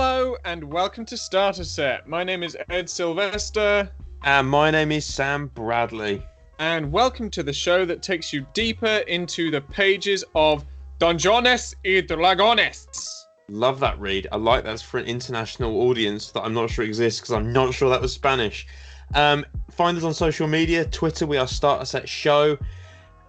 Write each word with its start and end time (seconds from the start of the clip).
Hello 0.00 0.36
and 0.44 0.62
welcome 0.62 1.04
to 1.06 1.16
Starter 1.16 1.64
Set. 1.64 2.06
My 2.06 2.22
name 2.22 2.44
is 2.44 2.56
Ed 2.70 2.88
Sylvester, 2.88 3.90
And 4.22 4.48
my 4.48 4.70
name 4.70 4.92
is 4.92 5.04
Sam 5.04 5.48
Bradley. 5.48 6.22
and 6.60 6.92
welcome 6.92 7.28
to 7.30 7.42
the 7.42 7.52
show 7.52 7.84
that 7.84 8.00
takes 8.00 8.32
you 8.32 8.46
deeper 8.54 8.98
into 9.08 9.50
the 9.50 9.60
pages 9.60 10.24
of 10.36 10.64
Donjones 11.00 11.74
y 11.84 12.00
Dragones. 12.00 13.24
Love 13.48 13.80
that 13.80 13.98
read. 13.98 14.28
I 14.30 14.36
like 14.36 14.62
that's 14.62 14.82
for 14.82 14.98
an 14.98 15.06
international 15.06 15.76
audience 15.80 16.30
that 16.30 16.42
I'm 16.42 16.54
not 16.54 16.70
sure 16.70 16.84
exists 16.84 17.20
because 17.20 17.32
I'm 17.32 17.52
not 17.52 17.74
sure 17.74 17.90
that 17.90 18.00
was 18.00 18.12
Spanish. 18.12 18.68
Um, 19.16 19.44
find 19.72 19.98
us 19.98 20.04
on 20.04 20.14
social 20.14 20.46
media 20.46 20.84
Twitter, 20.84 21.26
we 21.26 21.38
are 21.38 21.48
Starter 21.48 21.84
Set 21.84 22.08
Show. 22.08 22.56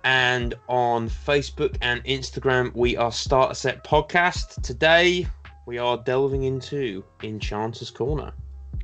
And 0.04 0.54
on 0.68 1.10
Facebook 1.10 1.78
and 1.82 2.04
Instagram, 2.06 2.72
we 2.76 2.96
are 2.96 3.12
Starter 3.12 3.56
Set 3.56 3.84
Podcast. 3.84 4.62
Today, 4.62 5.28
we 5.70 5.78
are 5.78 5.98
delving 5.98 6.46
into 6.46 7.04
Enchanter's 7.22 7.92
Corner. 7.92 8.34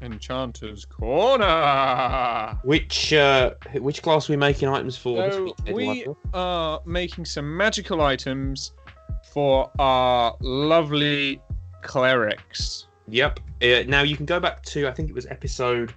Enchanter's 0.03 0.85
Corner. 0.85 2.59
Which 2.63 3.11
uh, 3.11 3.55
which 3.73 4.03
class 4.03 4.29
are 4.29 4.33
we 4.33 4.37
making 4.37 4.69
items 4.69 4.95
for 4.95 5.19
this 5.19 5.33
So 5.33 5.55
week? 5.73 6.05
We 6.05 6.07
are 6.35 6.79
making 6.85 7.25
some 7.25 7.57
magical 7.57 8.01
items 8.01 8.73
for 9.33 9.71
our 9.79 10.35
lovely 10.41 11.41
clerics. 11.81 12.85
Yep. 13.07 13.39
Uh, 13.63 13.83
now 13.87 14.03
you 14.03 14.15
can 14.15 14.27
go 14.27 14.39
back 14.39 14.61
to 14.65 14.87
I 14.87 14.91
think 14.91 15.09
it 15.09 15.15
was 15.15 15.25
episode 15.25 15.91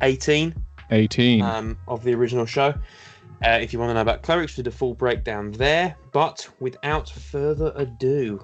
18 0.00 0.54
18. 0.92 1.42
um, 1.42 1.76
of 1.88 2.02
the 2.04 2.14
original 2.14 2.46
show. 2.46 2.72
Uh, 3.44 3.58
if 3.60 3.74
you 3.74 3.78
want 3.78 3.90
to 3.90 3.94
know 3.94 4.00
about 4.00 4.22
clerics, 4.22 4.56
we 4.56 4.62
did 4.62 4.72
a 4.72 4.74
full 4.74 4.94
breakdown 4.94 5.52
there. 5.52 5.94
But 6.12 6.48
without 6.58 7.10
further 7.10 7.72
ado, 7.76 8.42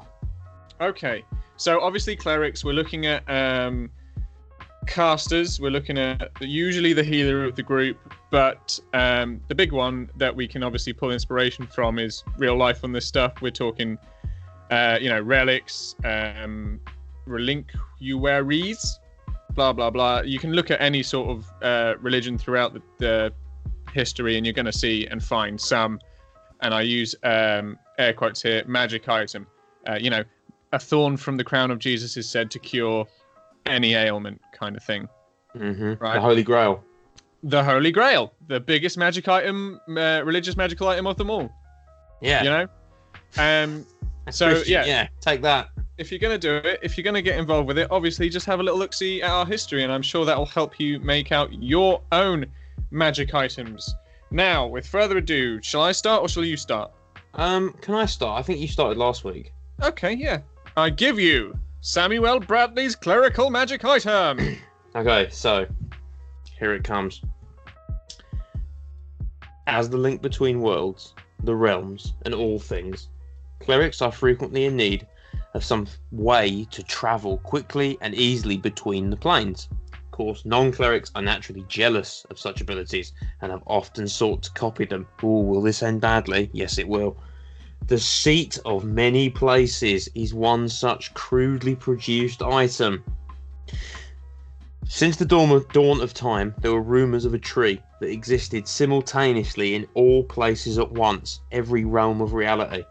Okay, 0.80 1.24
so 1.56 1.80
obviously 1.80 2.16
clerics, 2.16 2.62
we're 2.62 2.74
looking 2.74 3.06
at 3.06 3.28
um, 3.30 3.90
casters. 4.86 5.58
We're 5.58 5.70
looking 5.70 5.96
at 5.96 6.30
usually 6.40 6.92
the 6.92 7.02
healer 7.02 7.44
of 7.44 7.56
the 7.56 7.62
group, 7.62 7.98
but 8.30 8.78
um, 8.92 9.40
the 9.48 9.54
big 9.54 9.72
one 9.72 10.10
that 10.16 10.34
we 10.34 10.46
can 10.46 10.62
obviously 10.62 10.92
pull 10.92 11.12
inspiration 11.12 11.66
from 11.66 11.98
is 11.98 12.22
real 12.36 12.56
life 12.56 12.84
on 12.84 12.92
this 12.92 13.06
stuff. 13.06 13.40
We're 13.40 13.50
talking, 13.50 13.98
uh, 14.70 14.98
you 15.00 15.08
know, 15.08 15.20
relics, 15.20 15.94
um, 16.04 16.78
relinquaries, 17.26 19.00
blah 19.52 19.72
blah 19.72 19.90
blah. 19.90 20.20
You 20.20 20.38
can 20.38 20.52
look 20.52 20.70
at 20.70 20.80
any 20.80 21.02
sort 21.02 21.30
of 21.30 21.46
uh, 21.62 21.94
religion 22.00 22.36
throughout 22.36 22.74
the, 22.74 22.82
the 22.98 23.32
history, 23.92 24.36
and 24.36 24.44
you're 24.44 24.52
going 24.52 24.66
to 24.66 24.72
see 24.72 25.06
and 25.06 25.22
find 25.22 25.58
some. 25.58 26.00
And 26.60 26.74
I 26.74 26.82
use 26.82 27.14
um, 27.22 27.78
air 27.98 28.12
quotes 28.12 28.42
here, 28.42 28.62
magic 28.66 29.08
item. 29.08 29.46
Uh, 29.88 29.98
you 30.00 30.10
know, 30.10 30.24
a 30.72 30.78
thorn 30.78 31.16
from 31.16 31.36
the 31.36 31.44
crown 31.44 31.70
of 31.70 31.78
Jesus 31.78 32.16
is 32.16 32.28
said 32.28 32.50
to 32.52 32.58
cure 32.58 33.06
any 33.66 33.94
ailment, 33.94 34.40
kind 34.52 34.76
of 34.76 34.82
thing. 34.82 35.08
hmm 35.52 35.94
Right. 35.98 36.14
the 36.14 36.20
Holy 36.20 36.42
Grail. 36.42 36.82
The 37.42 37.62
Holy 37.62 37.92
Grail, 37.92 38.32
the 38.48 38.58
biggest 38.60 38.98
magic 38.98 39.28
item, 39.28 39.80
uh, 39.90 40.22
religious 40.24 40.56
magical 40.56 40.88
item 40.88 41.06
of 41.06 41.16
them 41.16 41.30
all. 41.30 41.50
Yeah. 42.20 42.42
You 42.42 42.50
know, 42.50 42.66
um, 43.38 43.86
so, 44.30 44.50
Christian, 44.50 44.72
yeah. 44.72 44.84
yeah, 44.86 45.08
take 45.20 45.42
that. 45.42 45.68
if 45.98 46.10
you're 46.10 46.18
gonna 46.18 46.38
do 46.38 46.56
it, 46.56 46.80
if 46.82 46.96
you're 46.96 47.04
gonna 47.04 47.22
get 47.22 47.38
involved 47.38 47.68
with 47.68 47.78
it, 47.78 47.88
obviously 47.90 48.28
just 48.28 48.46
have 48.46 48.58
a 48.60 48.62
little 48.62 48.78
look 48.78 48.92
see 48.92 49.22
at 49.22 49.30
our 49.30 49.46
history, 49.46 49.82
and 49.84 49.92
I'm 49.92 50.02
sure 50.02 50.24
that'll 50.24 50.46
help 50.46 50.80
you 50.80 50.98
make 51.00 51.30
out 51.32 51.52
your 51.52 52.02
own 52.12 52.46
magic 52.90 53.34
items. 53.34 53.94
Now, 54.30 54.66
with 54.66 54.86
further 54.86 55.18
ado, 55.18 55.60
shall 55.62 55.82
I 55.82 55.92
start 55.92 56.22
or 56.22 56.28
shall 56.28 56.44
you 56.44 56.56
start? 56.56 56.90
Um, 57.34 57.74
can 57.80 57.94
I 57.94 58.06
start? 58.06 58.40
I 58.40 58.42
think 58.42 58.58
you 58.60 58.68
started 58.68 58.98
last 58.98 59.24
week. 59.24 59.52
Okay, 59.82 60.14
yeah. 60.14 60.40
I 60.78 60.90
give 60.90 61.18
you 61.18 61.58
Samuel 61.80 62.38
Bradley's 62.38 62.94
clerical 62.94 63.48
magic 63.48 63.84
item. 63.84 64.58
Okay, 64.94 65.28
so 65.30 65.66
here 66.58 66.72
it 66.72 66.82
comes. 66.82 67.20
As 69.66 69.90
the 69.90 69.98
link 69.98 70.22
between 70.22 70.62
worlds, 70.62 71.12
the 71.44 71.54
realms, 71.54 72.14
and 72.24 72.32
all 72.32 72.58
things, 72.58 73.08
clerics 73.60 74.00
are 74.00 74.10
frequently 74.10 74.64
in 74.64 74.74
need 74.74 75.06
of 75.52 75.62
some 75.62 75.86
way 76.12 76.66
to 76.70 76.82
travel 76.82 77.36
quickly 77.38 77.98
and 78.00 78.14
easily 78.14 78.56
between 78.56 79.10
the 79.10 79.18
planes. 79.18 79.68
Of 79.92 80.10
course, 80.12 80.46
non 80.46 80.72
clerics 80.72 81.10
are 81.14 81.20
naturally 81.20 81.66
jealous 81.68 82.24
of 82.30 82.38
such 82.38 82.62
abilities 82.62 83.12
and 83.42 83.52
have 83.52 83.62
often 83.66 84.08
sought 84.08 84.42
to 84.44 84.52
copy 84.52 84.86
them. 84.86 85.06
Oh, 85.22 85.40
will 85.42 85.60
this 85.60 85.82
end 85.82 86.00
badly? 86.00 86.48
Yes, 86.54 86.78
it 86.78 86.88
will. 86.88 87.18
The 87.86 87.98
seat 87.98 88.58
of 88.64 88.84
many 88.84 89.30
places 89.30 90.08
is 90.14 90.34
one 90.34 90.68
such 90.68 91.14
crudely 91.14 91.76
produced 91.76 92.42
item. 92.42 93.04
Since 94.88 95.16
the 95.16 95.24
dawn 95.24 95.50
of, 95.50 95.68
dawn 95.72 96.00
of 96.00 96.14
time, 96.14 96.54
there 96.58 96.72
were 96.72 96.82
rumours 96.82 97.24
of 97.24 97.34
a 97.34 97.38
tree 97.38 97.80
that 98.00 98.10
existed 98.10 98.68
simultaneously 98.68 99.74
in 99.74 99.86
all 99.94 100.24
places 100.24 100.78
at 100.78 100.92
once, 100.92 101.40
every 101.52 101.84
realm 101.84 102.20
of 102.20 102.32
reality. 102.34 102.84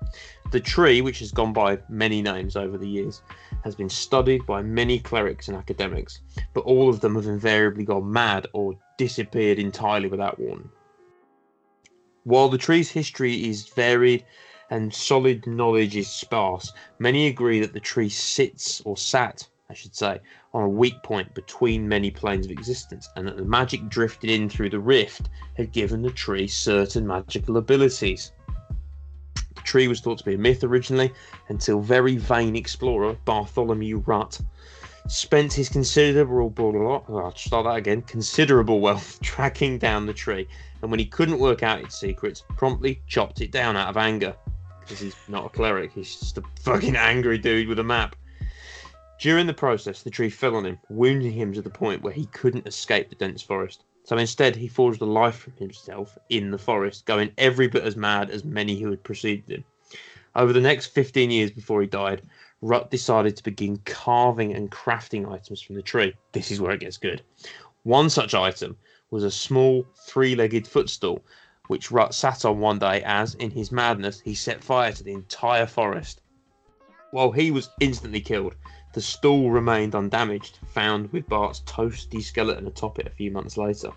The 0.51 0.59
tree, 0.59 1.01
which 1.01 1.19
has 1.19 1.31
gone 1.31 1.53
by 1.53 1.79
many 1.90 2.22
names 2.22 2.56
over 2.56 2.78
the 2.78 2.88
years, 2.88 3.22
has 3.63 3.75
been 3.75 3.90
studied 3.90 4.45
by 4.45 4.62
many 4.62 5.00
clerics 5.00 5.47
and 5.47 5.57
academics, 5.57 6.22
but 6.53 6.66
all 6.66 6.90
of 6.90 7.00
them 7.00 7.16
have 7.16 7.28
invariably 7.28 7.84
gone 7.85 8.12
mad 8.12 8.47
or 8.53 8.78
disappeared 8.97 9.57
entirely 9.57 10.07
without 10.07 10.40
warning. 10.40 10.69
While 12.24 12.50
the 12.50 12.57
tree's 12.57 12.91
history 12.91 13.50
is 13.50 13.68
varied 13.68 14.25
and 14.69 14.93
solid 14.93 15.45
knowledge 15.45 15.95
is 15.95 16.07
sparse, 16.07 16.73
many 16.99 17.27
agree 17.27 17.59
that 17.59 17.73
the 17.73 17.79
tree 17.79 18.09
sits, 18.09 18.81
or 18.81 18.97
sat, 18.97 19.47
I 19.69 19.73
should 19.73 19.95
say, 19.95 20.19
on 20.53 20.63
a 20.63 20.69
weak 20.69 21.01
point 21.03 21.33
between 21.33 21.87
many 21.87 22.11
planes 22.11 22.45
of 22.45 22.51
existence, 22.51 23.09
and 23.15 23.27
that 23.27 23.37
the 23.37 23.45
magic 23.45 23.89
drifted 23.89 24.29
in 24.29 24.49
through 24.49 24.69
the 24.69 24.79
rift 24.79 25.29
had 25.55 25.71
given 25.71 26.01
the 26.01 26.11
tree 26.11 26.47
certain 26.47 27.05
magical 27.05 27.57
abilities. 27.57 28.31
The 29.55 29.61
tree 29.61 29.87
was 29.87 30.01
thought 30.01 30.17
to 30.19 30.25
be 30.25 30.35
a 30.35 30.37
myth 30.37 30.63
originally, 30.63 31.11
until 31.49 31.81
very 31.81 32.17
vain 32.17 32.55
explorer 32.55 33.17
Bartholomew 33.25 33.99
Rutt 34.05 34.41
spent 35.07 35.53
his 35.53 35.69
considerable 35.69 36.51
oh, 37.07 37.17
I'll 37.17 37.35
start 37.35 37.65
that 37.65 37.75
again, 37.75 38.01
considerable 38.01 38.79
wealth 38.79 39.19
tracking 39.23 39.77
down 39.77 40.05
the 40.05 40.13
tree, 40.13 40.47
and 40.81 40.89
when 40.89 40.99
he 40.99 41.05
couldn't 41.05 41.39
work 41.39 41.63
out 41.63 41.79
its 41.81 41.99
secrets, 41.99 42.43
promptly 42.57 43.01
chopped 43.07 43.41
it 43.41 43.51
down 43.51 43.77
out 43.77 43.89
of 43.89 43.97
anger. 43.97 44.35
Because 44.85 45.00
he's 45.00 45.16
not 45.28 45.47
a 45.47 45.50
cleric, 45.50 45.91
he's 45.94 46.16
just 46.16 46.38
a 46.38 46.44
fucking 46.62 46.96
angry 46.96 47.38
dude 47.38 47.68
with 47.68 47.79
a 47.79 47.84
map. 47.84 48.16
During 49.19 49.47
the 49.47 49.53
process, 49.53 50.03
the 50.03 50.12
tree 50.12 50.29
fell 50.29 50.56
on 50.56 50.66
him, 50.66 50.78
wounding 50.90 51.31
him 51.31 51.53
to 51.53 51.62
the 51.62 51.69
point 51.69 52.03
where 52.03 52.13
he 52.13 52.28
couldn't 52.28 52.68
escape 52.68 53.09
the 53.09 53.16
dense 53.16 53.41
forest. 53.41 53.84
So 54.03 54.18
instead, 54.18 54.56
he 54.56 54.68
forged 54.68 55.01
a 55.01 55.06
life 55.06 55.38
for 55.38 55.51
himself 55.51 56.16
in 56.29 56.51
the 56.51 56.59
forest, 56.59 57.06
going 57.06 57.31
every 57.40 57.68
bit 57.68 57.84
as 57.84 57.95
mad 57.95 58.29
as 58.29 58.44
many 58.44 58.79
who 58.79 58.91
had 58.91 59.03
preceded 59.03 59.50
him. 59.50 59.63
Over 60.35 60.53
the 60.53 60.62
next 60.62 60.88
15 60.88 61.31
years 61.31 61.50
before 61.50 61.81
he 61.81 61.88
died, 61.88 62.22
Rutt 62.62 62.91
decided 62.91 63.35
to 63.38 63.44
begin 63.44 63.78
carving 63.85 64.53
and 64.53 64.69
crafting 64.69 65.31
items 65.31 65.62
from 65.62 65.75
the 65.75 65.81
tree. 65.81 66.13
This 66.34 66.51
is 66.51 66.62
where 66.62 66.74
it 66.74 66.81
gets 66.81 66.97
good. 66.97 67.24
One 67.84 68.09
such 68.09 68.35
item 68.35 68.78
was 69.12 69.24
a 69.24 69.31
small 69.31 69.88
three 69.95 70.35
legged 70.35 70.68
footstool, 70.68 71.24
which 71.67 71.91
Rutt 71.91 72.13
sat 72.13 72.45
on 72.45 72.59
one 72.59 72.79
day 72.79 73.01
as, 73.03 73.35
in 73.35 73.51
his 73.51 73.71
madness, 73.71 74.19
he 74.19 74.35
set 74.35 74.63
fire 74.63 74.91
to 74.91 75.03
the 75.03 75.13
entire 75.13 75.65
forest. 75.65 76.21
While 77.11 77.31
he 77.31 77.51
was 77.51 77.69
instantly 77.79 78.21
killed, 78.21 78.55
the 78.93 79.01
stool 79.01 79.51
remained 79.51 79.95
undamaged, 79.95 80.59
found 80.67 81.11
with 81.11 81.27
Bart's 81.27 81.62
toasty 81.62 82.21
skeleton 82.21 82.67
atop 82.67 83.00
it 83.00 83.07
a 83.07 83.12
few 83.12 83.31
months 83.31 83.57
later. 83.57 83.91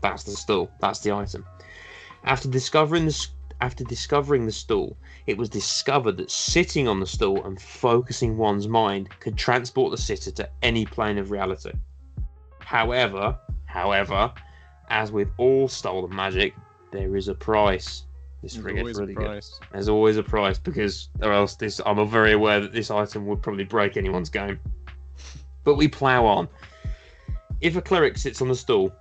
That's 0.00 0.24
the 0.24 0.32
stool. 0.32 0.70
That's 0.80 1.00
the 1.00 1.12
item. 1.12 1.46
After 2.24 2.48
discovering 2.48 3.06
the 3.06 3.26
after 3.60 3.84
discovering 3.84 4.44
the 4.44 4.52
stool, 4.52 4.96
it 5.26 5.38
was 5.38 5.48
discovered 5.48 6.16
that 6.18 6.30
sitting 6.30 6.88
on 6.88 7.00
the 7.00 7.06
stool 7.06 7.44
and 7.44 7.60
focusing 7.60 8.36
one's 8.36 8.68
mind 8.68 9.08
could 9.20 9.38
transport 9.38 9.90
the 9.90 9.96
sitter 9.96 10.30
to 10.32 10.50
any 10.62 10.84
plane 10.84 11.18
of 11.18 11.30
reality. 11.30 11.72
However, 12.58 13.38
however, 13.64 14.32
as 14.90 15.12
with 15.12 15.28
all 15.38 15.68
stolen 15.68 16.14
magic, 16.14 16.54
there 16.90 17.16
is 17.16 17.28
a 17.28 17.34
price. 17.34 18.04
This 18.42 18.54
There's 18.54 18.64
ring 18.64 18.76
is 18.76 18.82
always 18.82 18.98
a 18.98 19.00
really 19.00 19.14
good. 19.14 19.26
price. 19.26 19.60
There's 19.72 19.88
always 19.88 20.16
a 20.16 20.22
price 20.22 20.58
because, 20.58 21.08
or 21.22 21.32
else 21.32 21.56
this 21.56 21.80
I'm 21.84 22.08
very 22.08 22.32
aware 22.32 22.60
that 22.60 22.72
this 22.72 22.90
item 22.90 23.26
would 23.26 23.42
probably 23.42 23.64
break 23.64 23.96
anyone's 23.96 24.30
game. 24.30 24.58
But 25.64 25.76
we 25.76 25.88
plough 25.88 26.26
on. 26.26 26.46
If 27.62 27.76
a 27.76 27.80
cleric 27.80 28.18
sits 28.18 28.42
on 28.42 28.48
the 28.48 28.54
stool, 28.54 28.92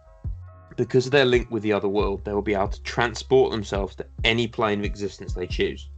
because 0.77 1.05
of 1.05 1.11
their 1.11 1.25
link 1.25 1.51
with 1.51 1.61
the 1.61 1.73
other 1.73 1.89
world, 1.89 2.23
they 2.23 2.31
will 2.31 2.41
be 2.41 2.53
able 2.53 2.69
to 2.69 2.81
transport 2.83 3.51
themselves 3.51 3.95
to 3.95 4.05
any 4.23 4.47
plane 4.47 4.79
of 4.79 4.85
existence 4.85 5.33
they 5.33 5.45
choose. 5.45 5.89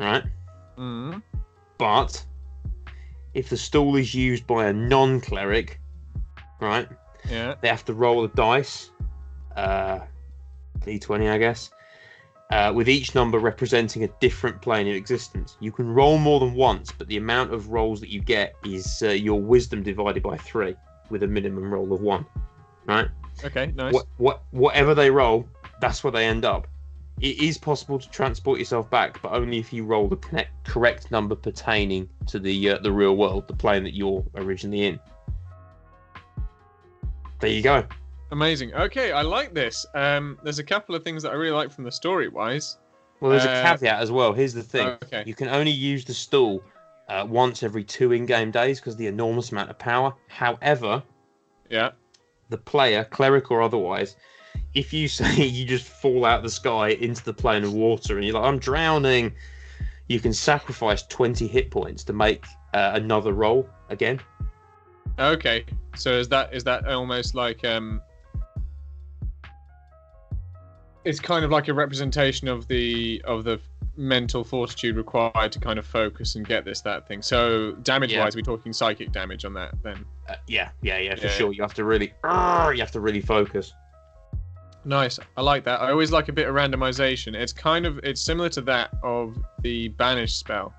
Right? 0.00 0.24
Mm. 0.76 1.22
But 1.78 2.24
if 3.34 3.48
the 3.48 3.56
stool 3.56 3.96
is 3.96 4.14
used 4.14 4.46
by 4.46 4.66
a 4.66 4.72
non-cleric, 4.72 5.80
right, 6.60 6.88
Yeah. 7.30 7.54
they 7.60 7.68
have 7.68 7.84
to 7.86 7.94
roll 7.94 8.24
a 8.24 8.28
dice, 8.28 8.90
uh, 9.56 10.00
d20, 10.80 11.30
I 11.30 11.38
guess, 11.38 11.70
uh, 12.50 12.72
with 12.74 12.88
each 12.88 13.14
number 13.14 13.38
representing 13.38 14.04
a 14.04 14.08
different 14.20 14.60
plane 14.60 14.88
of 14.88 14.94
existence. 14.94 15.56
You 15.60 15.72
can 15.72 15.88
roll 15.88 16.18
more 16.18 16.40
than 16.40 16.54
once, 16.54 16.92
but 16.92 17.08
the 17.08 17.16
amount 17.16 17.52
of 17.52 17.70
rolls 17.70 18.00
that 18.00 18.10
you 18.10 18.20
get 18.20 18.54
is 18.64 19.02
uh, 19.02 19.10
your 19.10 19.40
wisdom 19.40 19.82
divided 19.82 20.22
by 20.22 20.36
three, 20.36 20.74
with 21.10 21.22
a 21.22 21.26
minimum 21.26 21.72
roll 21.72 21.92
of 21.92 22.02
one. 22.02 22.26
Right? 22.86 23.08
Okay, 23.44 23.72
nice. 23.74 23.94
What, 23.94 24.06
what, 24.18 24.42
whatever 24.50 24.94
they 24.94 25.10
roll, 25.10 25.48
that's 25.80 26.04
where 26.04 26.10
they 26.10 26.26
end 26.26 26.44
up. 26.44 26.66
It 27.20 27.40
is 27.40 27.56
possible 27.56 27.98
to 27.98 28.10
transport 28.10 28.58
yourself 28.58 28.90
back, 28.90 29.22
but 29.22 29.32
only 29.32 29.58
if 29.58 29.72
you 29.72 29.84
roll 29.84 30.08
the 30.08 30.16
connect, 30.16 30.50
correct 30.64 31.10
number 31.10 31.36
pertaining 31.36 32.08
to 32.26 32.38
the 32.38 32.70
uh, 32.70 32.78
the 32.78 32.90
real 32.90 33.16
world, 33.16 33.46
the 33.46 33.54
plane 33.54 33.84
that 33.84 33.94
you're 33.94 34.24
originally 34.34 34.86
in. 34.86 34.98
There 37.42 37.50
you 37.50 37.60
go. 37.60 37.84
Amazing. 38.30 38.72
Okay, 38.72 39.10
I 39.10 39.22
like 39.22 39.52
this. 39.52 39.84
Um, 39.96 40.38
there's 40.44 40.60
a 40.60 40.64
couple 40.64 40.94
of 40.94 41.02
things 41.02 41.24
that 41.24 41.32
I 41.32 41.34
really 41.34 41.50
like 41.50 41.72
from 41.72 41.82
the 41.82 41.90
story 41.90 42.28
wise. 42.28 42.78
Well, 43.18 43.32
there's 43.32 43.44
a 43.44 43.50
Uh, 43.50 43.62
caveat 43.62 44.00
as 44.00 44.12
well. 44.12 44.32
Here's 44.32 44.54
the 44.54 44.62
thing: 44.62 44.86
Okay. 45.02 45.24
you 45.26 45.34
can 45.34 45.48
only 45.48 45.72
use 45.72 46.04
the 46.04 46.14
stool 46.14 46.62
uh, 47.08 47.26
once 47.28 47.64
every 47.64 47.82
two 47.82 48.12
in-game 48.12 48.52
days 48.52 48.78
because 48.78 48.96
the 48.96 49.08
enormous 49.08 49.50
amount 49.50 49.70
of 49.70 49.78
power. 49.78 50.14
However, 50.28 51.02
Yeah. 51.68 51.90
the 52.48 52.58
player, 52.58 53.02
cleric 53.04 53.50
or 53.50 53.60
otherwise, 53.60 54.14
if 54.74 54.92
you 54.92 55.08
say 55.18 55.44
you 55.44 55.64
just 55.64 55.86
fall 55.88 56.24
out 56.24 56.36
of 56.38 56.42
the 56.44 56.50
sky 56.50 56.90
into 56.90 57.24
the 57.24 57.34
plane 57.34 57.64
of 57.64 57.72
water 57.74 58.18
and 58.18 58.24
you're 58.24 58.34
like, 58.34 58.44
I'm 58.44 58.60
drowning, 58.60 59.32
you 60.06 60.20
can 60.20 60.32
sacrifice 60.32 61.02
20 61.08 61.48
hit 61.48 61.72
points 61.72 62.04
to 62.04 62.12
make 62.12 62.44
uh, 62.72 62.92
another 62.94 63.32
roll 63.32 63.68
again. 63.88 64.20
Okay. 65.18 65.64
So 65.96 66.12
is 66.12 66.28
that 66.28 66.54
is 66.54 66.64
that 66.64 66.86
almost 66.88 67.34
like 67.34 67.64
um 67.64 68.00
it's 71.04 71.20
kind 71.20 71.44
of 71.44 71.50
like 71.50 71.68
a 71.68 71.74
representation 71.74 72.48
of 72.48 72.66
the 72.68 73.20
of 73.24 73.44
the 73.44 73.60
mental 73.96 74.42
fortitude 74.42 74.96
required 74.96 75.52
to 75.52 75.58
kind 75.60 75.78
of 75.78 75.86
focus 75.86 76.34
and 76.36 76.46
get 76.46 76.64
this 76.64 76.80
that 76.80 77.06
thing. 77.06 77.20
So 77.20 77.72
damage 77.82 78.16
wise, 78.16 78.34
we're 78.34 78.42
talking 78.42 78.72
psychic 78.72 79.12
damage 79.12 79.44
on 79.44 79.52
that 79.54 79.74
then. 79.82 80.04
Uh, 80.28 80.36
yeah, 80.46 80.70
yeah, 80.80 80.98
yeah, 80.98 81.14
for 81.14 81.26
Yeah. 81.26 81.30
sure. 81.30 81.52
You 81.52 81.62
have 81.62 81.74
to 81.74 81.84
really, 81.84 82.06
you 82.24 82.80
have 82.80 82.92
to 82.92 83.00
really 83.00 83.20
focus. 83.20 83.72
Nice. 84.84 85.18
I 85.36 85.42
like 85.42 85.64
that. 85.64 85.80
I 85.80 85.90
always 85.90 86.10
like 86.10 86.28
a 86.28 86.32
bit 86.32 86.48
of 86.48 86.54
randomization. 86.54 87.34
It's 87.34 87.52
kind 87.52 87.86
of 87.86 87.98
it's 87.98 88.20
similar 88.20 88.48
to 88.50 88.60
that 88.62 88.90
of 89.02 89.36
the 89.60 89.88
banish 89.88 90.34
spell, 90.34 90.72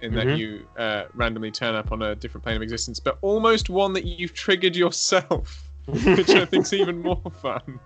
in 0.00 0.14
that 0.14 0.26
Mhm. 0.26 0.38
you 0.38 0.66
uh, 0.78 1.04
randomly 1.14 1.50
turn 1.50 1.74
up 1.74 1.92
on 1.92 2.02
a 2.02 2.14
different 2.14 2.44
plane 2.44 2.56
of 2.56 2.62
existence, 2.62 3.00
but 3.00 3.18
almost 3.22 3.68
one 3.70 3.92
that 3.94 4.04
you've 4.04 4.34
triggered 4.34 4.76
yourself, 4.76 5.68
which 5.86 6.30
I 6.30 6.44
think's 6.44 6.72
even 6.72 7.02
more 7.02 7.20
fun. 7.42 7.80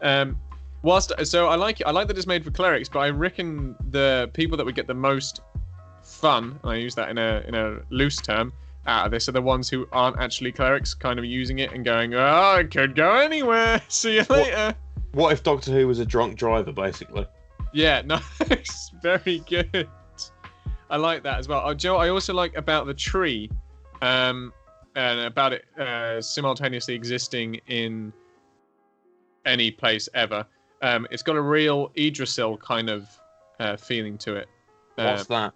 Um, 0.00 0.38
whilst 0.82 1.12
so 1.24 1.48
I 1.48 1.54
like. 1.56 1.82
I 1.86 1.90
like 1.90 2.08
that 2.08 2.16
it's 2.18 2.26
made 2.26 2.44
for 2.44 2.50
clerics, 2.50 2.88
but 2.88 3.00
I 3.00 3.10
reckon 3.10 3.74
the 3.90 4.30
people 4.34 4.56
that 4.56 4.64
would 4.66 4.74
get 4.74 4.86
the 4.86 4.94
most 4.94 5.40
fun, 6.02 6.58
and 6.62 6.72
I 6.72 6.76
use 6.76 6.94
that 6.96 7.08
in 7.08 7.18
a 7.18 7.42
in 7.46 7.54
a 7.54 7.78
loose 7.90 8.16
term, 8.16 8.52
out 8.86 9.06
of 9.06 9.10
this 9.12 9.28
are 9.28 9.32
the 9.32 9.42
ones 9.42 9.68
who 9.68 9.86
aren't 9.92 10.18
actually 10.18 10.52
clerics, 10.52 10.94
kind 10.94 11.18
of 11.18 11.24
using 11.24 11.60
it 11.60 11.72
and 11.72 11.84
going, 11.84 12.14
"Oh, 12.14 12.56
it 12.60 12.70
could 12.70 12.94
go 12.94 13.14
anywhere. 13.16 13.80
See 13.88 14.16
you 14.16 14.24
later." 14.28 14.74
what 15.12 15.32
if 15.32 15.42
Doctor 15.42 15.70
Who 15.72 15.86
was 15.86 15.98
a 15.98 16.06
drunk 16.06 16.36
driver, 16.36 16.72
basically? 16.72 17.26
Yeah, 17.74 18.02
nice. 18.06 18.90
Very 19.02 19.38
good. 19.48 19.88
I 20.92 20.96
like 20.96 21.22
that 21.22 21.38
as 21.38 21.48
well. 21.48 21.62
Oh, 21.64 21.72
Joe, 21.72 21.96
I 21.96 22.10
also 22.10 22.34
like 22.34 22.54
about 22.54 22.86
the 22.86 22.92
tree, 22.92 23.50
um, 24.02 24.52
and 24.94 25.20
about 25.20 25.54
it 25.54 25.64
uh, 25.78 26.20
simultaneously 26.20 26.94
existing 26.94 27.54
in 27.66 28.12
any 29.46 29.70
place 29.70 30.06
ever. 30.12 30.44
Um, 30.82 31.06
it's 31.10 31.22
got 31.22 31.36
a 31.36 31.40
real 31.40 31.90
Yggdrasil 31.96 32.58
kind 32.58 32.90
of 32.90 33.08
uh, 33.58 33.78
feeling 33.78 34.18
to 34.18 34.36
it. 34.36 34.48
Uh, 34.98 35.04
What's 35.14 35.26
that? 35.28 35.54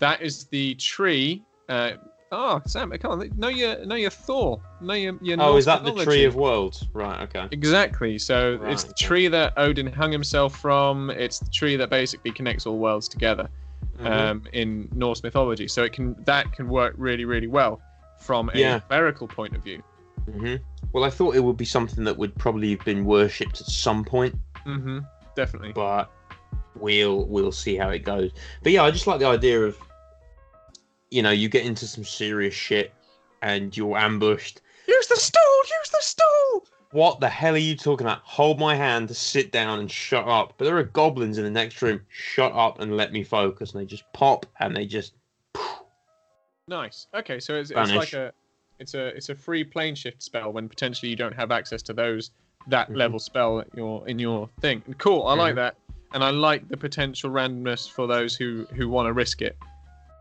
that 0.00 0.20
is 0.20 0.46
the 0.46 0.74
tree. 0.74 1.44
Uh, 1.68 1.92
oh, 2.32 2.60
Sam, 2.66 2.92
I 2.92 2.96
can't 2.96 3.38
know 3.38 3.50
your 3.50 3.86
know 3.86 3.94
your 3.94 4.10
Thor. 4.10 4.60
Know 4.80 4.94
your, 4.94 5.16
your 5.22 5.40
Oh, 5.40 5.56
is 5.56 5.66
that 5.66 5.84
the. 5.84 5.92
Tree 6.02 6.24
of 6.24 6.34
Worlds? 6.34 6.84
Right, 6.92 7.20
okay. 7.20 7.46
Exactly. 7.52 8.18
So 8.18 8.56
Right, 8.56 8.72
it's 8.72 8.82
the 8.82 8.90
okay. 8.90 9.06
tree 9.06 9.28
that 9.28 9.52
Odin 9.56 9.86
hung 9.86 10.10
himself 10.10 10.58
from. 10.58 11.10
It's 11.10 11.38
the 11.38 11.50
tree 11.50 11.76
that 11.76 11.90
basically 11.90 12.32
connects 12.32 12.66
all 12.66 12.78
worlds 12.78 13.06
together 13.06 13.48
Mhm. 13.98 14.06
um, 14.06 14.42
in 14.52 14.88
Norse 14.94 15.22
mythology. 15.22 15.68
So 15.68 15.84
it 15.84 15.92
can 15.92 16.16
that 16.24 16.52
can 16.52 16.68
work 16.68 16.94
really 16.96 17.24
really 17.24 17.46
well 17.46 17.80
from 18.20 18.50
a 18.54 18.58
Yeah. 18.58 18.80
clerical 18.80 19.28
point 19.28 19.54
of 19.54 19.62
view. 19.62 19.82
hmm 20.30 20.56
Well, 20.92 21.04
I 21.04 21.10
thought 21.10 21.34
it 21.36 21.40
would 21.40 21.56
be 21.56 21.64
something 21.64 22.04
that 22.04 22.16
would 22.16 22.34
probably 22.36 22.70
have 22.70 22.84
been 22.84 23.04
worshipped 23.04 23.60
at 23.60 23.66
some 23.66 24.04
point, 24.04 24.34
hmm 24.64 25.00
Definitely. 25.36 25.72
but 25.72 26.10
we'll 26.76 27.26
we'll 27.26 27.52
see 27.52 27.76
how 27.76 27.90
it 27.90 28.00
goes. 28.00 28.30
But 28.62 28.72
yeah, 28.72 28.84
I 28.84 28.90
just 28.90 29.06
like 29.06 29.18
the 29.20 29.26
idea 29.26 29.62
of 29.62 29.76
you 31.10 31.22
know 31.22 31.30
you 31.30 31.48
get 31.48 31.64
into 31.64 31.86
some 31.86 32.04
serious 32.04 32.54
shit 32.54 32.92
and 33.42 33.76
you're 33.76 33.96
ambushed. 33.98 34.60
Use 34.88 35.06
the 35.06 35.16
stool. 35.16 35.40
Use 35.80 35.90
the 35.90 36.00
stool. 36.00 36.66
What 36.94 37.18
the 37.18 37.28
hell 37.28 37.54
are 37.54 37.58
you 37.58 37.74
talking 37.74 38.06
about? 38.06 38.20
Hold 38.22 38.60
my 38.60 38.76
hand, 38.76 39.10
sit 39.16 39.50
down, 39.50 39.80
and 39.80 39.90
shut 39.90 40.28
up. 40.28 40.54
But 40.56 40.66
there 40.66 40.78
are 40.78 40.84
goblins 40.84 41.38
in 41.38 41.44
the 41.44 41.50
next 41.50 41.82
room. 41.82 42.00
Shut 42.08 42.52
up 42.52 42.78
and 42.78 42.96
let 42.96 43.12
me 43.12 43.24
focus. 43.24 43.72
And 43.72 43.80
they 43.80 43.84
just 43.84 44.04
pop 44.12 44.46
and 44.60 44.76
they 44.76 44.86
just. 44.86 45.14
Nice. 46.68 47.08
Okay, 47.12 47.40
so 47.40 47.56
it's, 47.56 47.72
it's 47.72 47.94
like 47.94 48.12
a 48.12 48.32
it's 48.78 48.94
a 48.94 49.06
it's 49.08 49.28
a 49.28 49.34
free 49.34 49.64
plane 49.64 49.96
shift 49.96 50.22
spell 50.22 50.52
when 50.52 50.68
potentially 50.68 51.10
you 51.10 51.16
don't 51.16 51.34
have 51.34 51.50
access 51.50 51.82
to 51.82 51.92
those 51.92 52.30
that 52.68 52.88
Mhm. 52.90 52.96
level 52.96 53.18
spell 53.18 53.64
your 53.74 54.06
in 54.08 54.20
your 54.20 54.48
thing. 54.60 54.80
Cool. 54.98 55.26
I 55.26 55.34
like 55.34 55.54
Mhm. 55.54 55.56
that, 55.56 55.76
and 56.12 56.22
I 56.22 56.30
like 56.30 56.68
the 56.68 56.76
potential 56.76 57.28
randomness 57.28 57.90
for 57.90 58.06
those 58.06 58.36
who 58.36 58.66
who 58.66 58.88
want 58.88 59.08
to 59.08 59.12
risk 59.12 59.42
it. 59.42 59.58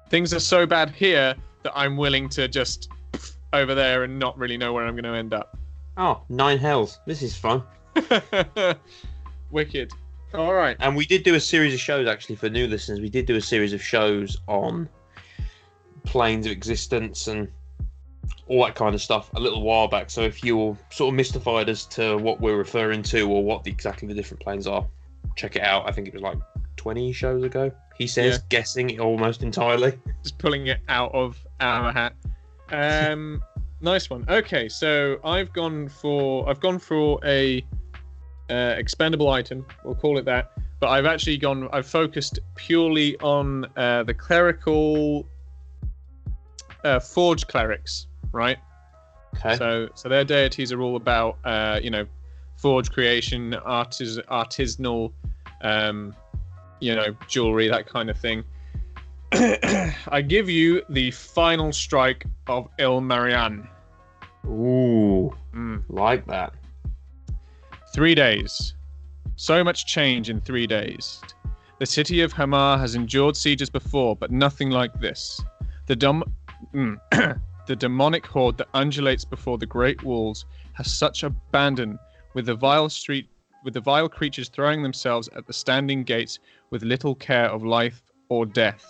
Things 0.10 0.34
are 0.34 0.40
so 0.40 0.66
bad 0.66 0.90
here 0.90 1.36
that 1.62 1.74
I'm 1.76 1.98
willing 1.98 2.30
to 2.30 2.48
just 2.48 2.90
over 3.54 3.76
there 3.76 4.06
and 4.06 4.18
not 4.18 4.36
really 4.40 4.58
know 4.58 4.74
where 4.74 4.88
I'm 4.88 4.96
going 4.96 5.04
to 5.04 5.16
end 5.16 5.36
up. 5.36 5.56
Oh, 5.98 6.22
nine 6.30 6.57
hells. 6.57 7.00
This 7.06 7.22
is 7.22 7.36
fun. 7.36 7.63
Wicked. 9.51 9.92
All 10.34 10.54
right. 10.54 10.75
And 10.80 10.95
we 10.95 11.06
did 11.06 11.24
do 11.24 11.36
a 11.36 11.40
series 11.40 11.74
of 11.74 11.80
shows 11.80 12.07
actually 12.07 12.36
for 12.36 12.50
new 12.50 12.68
listeners. 12.68 13.00
We 13.00 13.10
did 13.10 13.25
do 13.28 13.36
a 13.36 13.42
series 13.42 13.74
of 13.74 13.81
shows 13.81 14.38
on 14.48 14.90
planes 16.04 16.45
of 16.45 16.51
existence 16.51 17.28
and 17.28 17.48
all 18.48 18.63
that 18.66 18.75
kind 18.75 18.95
of 18.95 19.01
stuff 19.01 19.30
a 19.36 19.40
little 19.40 19.62
while 19.62 19.88
back. 19.88 20.09
So 20.09 20.21
if 20.21 20.44
you're 20.44 20.76
sort 20.92 21.14
of 21.14 21.16
mystified 21.16 21.69
as 21.69 21.85
to 21.88 22.18
what 22.18 22.42
we're 22.42 22.57
referring 22.57 23.04
to 23.04 23.30
or 23.30 23.44
what 23.44 23.64
the, 23.64 23.71
exactly 23.71 24.07
the 24.07 24.14
different 24.16 24.42
planes 24.42 24.66
are, 24.66 24.85
check 25.35 25.56
it 25.56 25.62
out. 25.62 25.88
I 25.88 25.92
think 25.92 26.07
it 26.07 26.14
was 26.14 26.23
like 26.23 26.38
20 26.78 27.12
shows 27.14 27.44
ago. 27.44 27.71
He 27.97 28.07
says, 28.07 28.38
Yeah. 28.38 28.45
guessing 28.50 28.90
it 28.90 29.00
almost 29.00 29.44
entirely. 29.44 29.94
just 30.23 30.40
pulling 30.40 30.66
it 30.68 30.80
out 30.90 31.14
of 31.14 31.38
our 31.59 31.92
hat. 31.94 32.14
Um, 32.71 33.44
nice 33.83 34.09
one. 34.09 34.25
Okay, 34.28 34.68
so 34.68 35.19
I've 35.23 35.54
gone 35.54 35.87
for 35.87 36.49
I've 36.49 36.59
gone 36.59 36.80
for 36.80 37.19
a 37.23 37.63
uh, 38.49 38.75
expendable 38.78 39.30
item. 39.30 39.66
We'll 39.83 39.95
call 39.95 40.18
it 40.18 40.25
that. 40.25 40.52
But 40.80 40.90
I've 40.90 41.06
actually 41.06 41.37
gone. 41.37 41.69
I've 41.71 41.87
focused 41.87 42.40
purely 42.56 43.18
on 43.19 43.66
uh, 43.78 44.04
the 44.04 44.13
clerical 44.13 45.25
uh, 46.83 46.99
forge 46.99 47.47
clerics, 47.47 48.07
right? 48.31 48.57
Okay. 49.37 49.56
So, 49.56 49.90
so 49.95 50.09
their 50.09 50.23
deities 50.23 50.71
are 50.71 50.81
all 50.81 50.95
about, 50.95 51.37
uh, 51.44 51.80
you 51.81 51.90
know, 51.90 52.06
forge 52.57 52.92
creation, 52.92 53.54
artis- 53.54 54.19
artisanal, 54.30 55.11
um, 55.61 56.16
you 56.80 56.95
know, 56.95 57.16
jewelry, 57.28 57.68
that 57.68 57.87
kind 57.87 58.09
of 58.09 58.18
thing. 58.18 58.44
I 59.31 60.21
give 60.21 60.49
you 60.49 60.83
the 60.90 61.11
final 61.11 61.71
strike 61.71 62.25
of 62.47 62.68
Il 62.78 63.02
Marianne. 63.02 63.68
Ooh, 64.45 65.33
Mm. 65.54 65.83
like 65.90 66.26
that. 66.28 66.54
Three 67.94 68.16
days. 68.16 68.73
So 69.35 69.64
much 69.64 69.85
change 69.85 70.30
in 70.30 70.42
three 70.42 70.68
days. 70.68 71.21
The 71.80 71.85
city 71.85 72.21
of 72.21 72.33
Hamar 72.33 72.78
has 72.78 72.95
endured 72.95 73.35
sieges 73.35 73.69
before, 73.69 74.16
but 74.16 74.31
nothing 74.31 74.69
like 74.69 74.94
this. 75.00 75.42
The 75.88 75.95
dom- 75.95 76.31
mm, 76.73 76.97
the 77.68 77.76
demonic 77.76 78.26
horde 78.26 78.57
that 78.57 78.69
undulates 78.73 79.26
before 79.26 79.57
the 79.57 79.66
great 79.66 80.02
walls 80.04 80.45
has 80.73 80.92
such 80.92 81.23
abandon, 81.23 81.97
with 82.33 82.45
the 82.45 82.56
vile 82.56 82.90
street, 82.90 83.28
with 83.64 83.73
the 83.73 83.81
vile 83.81 84.09
creatures 84.09 84.50
throwing 84.50 84.81
themselves 84.83 85.30
at 85.35 85.45
the 85.47 85.54
standing 85.54 86.04
gates 86.04 86.40
with 86.69 86.83
little 86.83 87.16
care 87.16 87.50
of 87.50 87.64
life 87.64 88.02
or 88.30 88.45
death. 88.45 88.85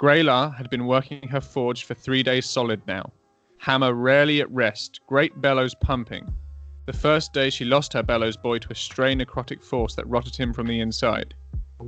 Graylar 0.00 0.54
had 0.56 0.70
been 0.70 0.86
working 0.86 1.26
her 1.28 1.40
forge 1.40 1.84
for 1.84 1.94
three 1.94 2.22
days 2.22 2.48
solid 2.48 2.80
now. 2.86 3.10
Hammer 3.60 3.92
rarely 3.92 4.40
at 4.40 4.50
rest, 4.50 5.00
great 5.06 5.40
bellows 5.40 5.74
pumping. 5.74 6.32
The 6.86 6.92
first 6.92 7.32
day 7.32 7.50
she 7.50 7.64
lost 7.64 7.92
her 7.92 8.02
bellows 8.02 8.36
boy 8.36 8.58
to 8.58 8.72
a 8.72 8.74
stray 8.74 9.14
necrotic 9.14 9.62
force 9.62 9.94
that 9.96 10.08
rotted 10.08 10.36
him 10.36 10.52
from 10.52 10.66
the 10.66 10.80
inside. 10.80 11.34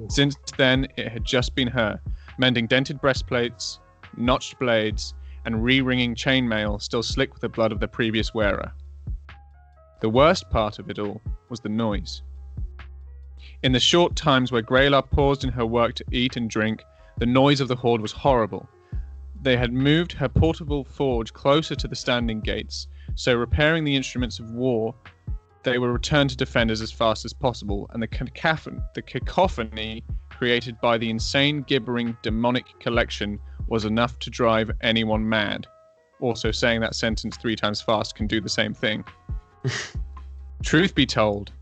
Since 0.08 0.36
then, 0.56 0.86
it 0.96 1.08
had 1.08 1.24
just 1.24 1.54
been 1.54 1.68
her, 1.68 2.00
mending 2.38 2.66
dented 2.66 3.00
breastplates, 3.00 3.78
notched 4.16 4.58
blades, 4.58 5.14
and 5.44 5.64
re-ringing 5.64 6.14
chainmail 6.14 6.82
still 6.82 7.02
slick 7.02 7.32
with 7.32 7.40
the 7.40 7.48
blood 7.48 7.72
of 7.72 7.80
the 7.80 7.88
previous 7.88 8.34
wearer. 8.34 8.72
The 10.00 10.10
worst 10.10 10.50
part 10.50 10.78
of 10.78 10.90
it 10.90 10.98
all 10.98 11.20
was 11.48 11.60
the 11.60 11.68
noise. 11.68 12.22
In 13.62 13.72
the 13.72 13.80
short 13.80 14.16
times 14.16 14.52
where 14.52 14.62
Graylar 14.62 15.02
paused 15.02 15.44
in 15.44 15.50
her 15.50 15.66
work 15.66 15.94
to 15.94 16.04
eat 16.10 16.36
and 16.36 16.48
drink, 16.48 16.82
the 17.18 17.26
noise 17.26 17.60
of 17.60 17.68
the 17.68 17.76
horde 17.76 18.00
was 18.00 18.12
horrible. 18.12 18.68
They 19.42 19.56
had 19.56 19.72
moved 19.72 20.12
her 20.12 20.28
portable 20.28 20.84
forge 20.84 21.32
closer 21.32 21.74
to 21.74 21.88
the 21.88 21.96
standing 21.96 22.40
gates, 22.40 22.88
so 23.14 23.34
repairing 23.34 23.84
the 23.84 23.96
instruments 23.96 24.38
of 24.38 24.50
war, 24.50 24.94
they 25.62 25.78
were 25.78 25.92
returned 25.92 26.30
to 26.30 26.36
defenders 26.36 26.82
as 26.82 26.92
fast 26.92 27.24
as 27.24 27.32
possible, 27.32 27.88
and 27.92 28.02
the 28.02 28.06
cacophony, 28.06 28.80
the 28.94 29.02
cacophony 29.02 30.04
created 30.28 30.80
by 30.80 30.98
the 30.98 31.08
insane, 31.08 31.62
gibbering, 31.62 32.16
demonic 32.22 32.66
collection 32.80 33.38
was 33.66 33.84
enough 33.84 34.18
to 34.18 34.30
drive 34.30 34.70
anyone 34.82 35.26
mad. 35.26 35.66
Also, 36.20 36.50
saying 36.50 36.80
that 36.80 36.94
sentence 36.94 37.36
three 37.36 37.56
times 37.56 37.80
fast 37.80 38.14
can 38.14 38.26
do 38.26 38.40
the 38.40 38.48
same 38.48 38.74
thing. 38.74 39.04
Truth 40.62 40.94
be 40.94 41.06
told, 41.06 41.52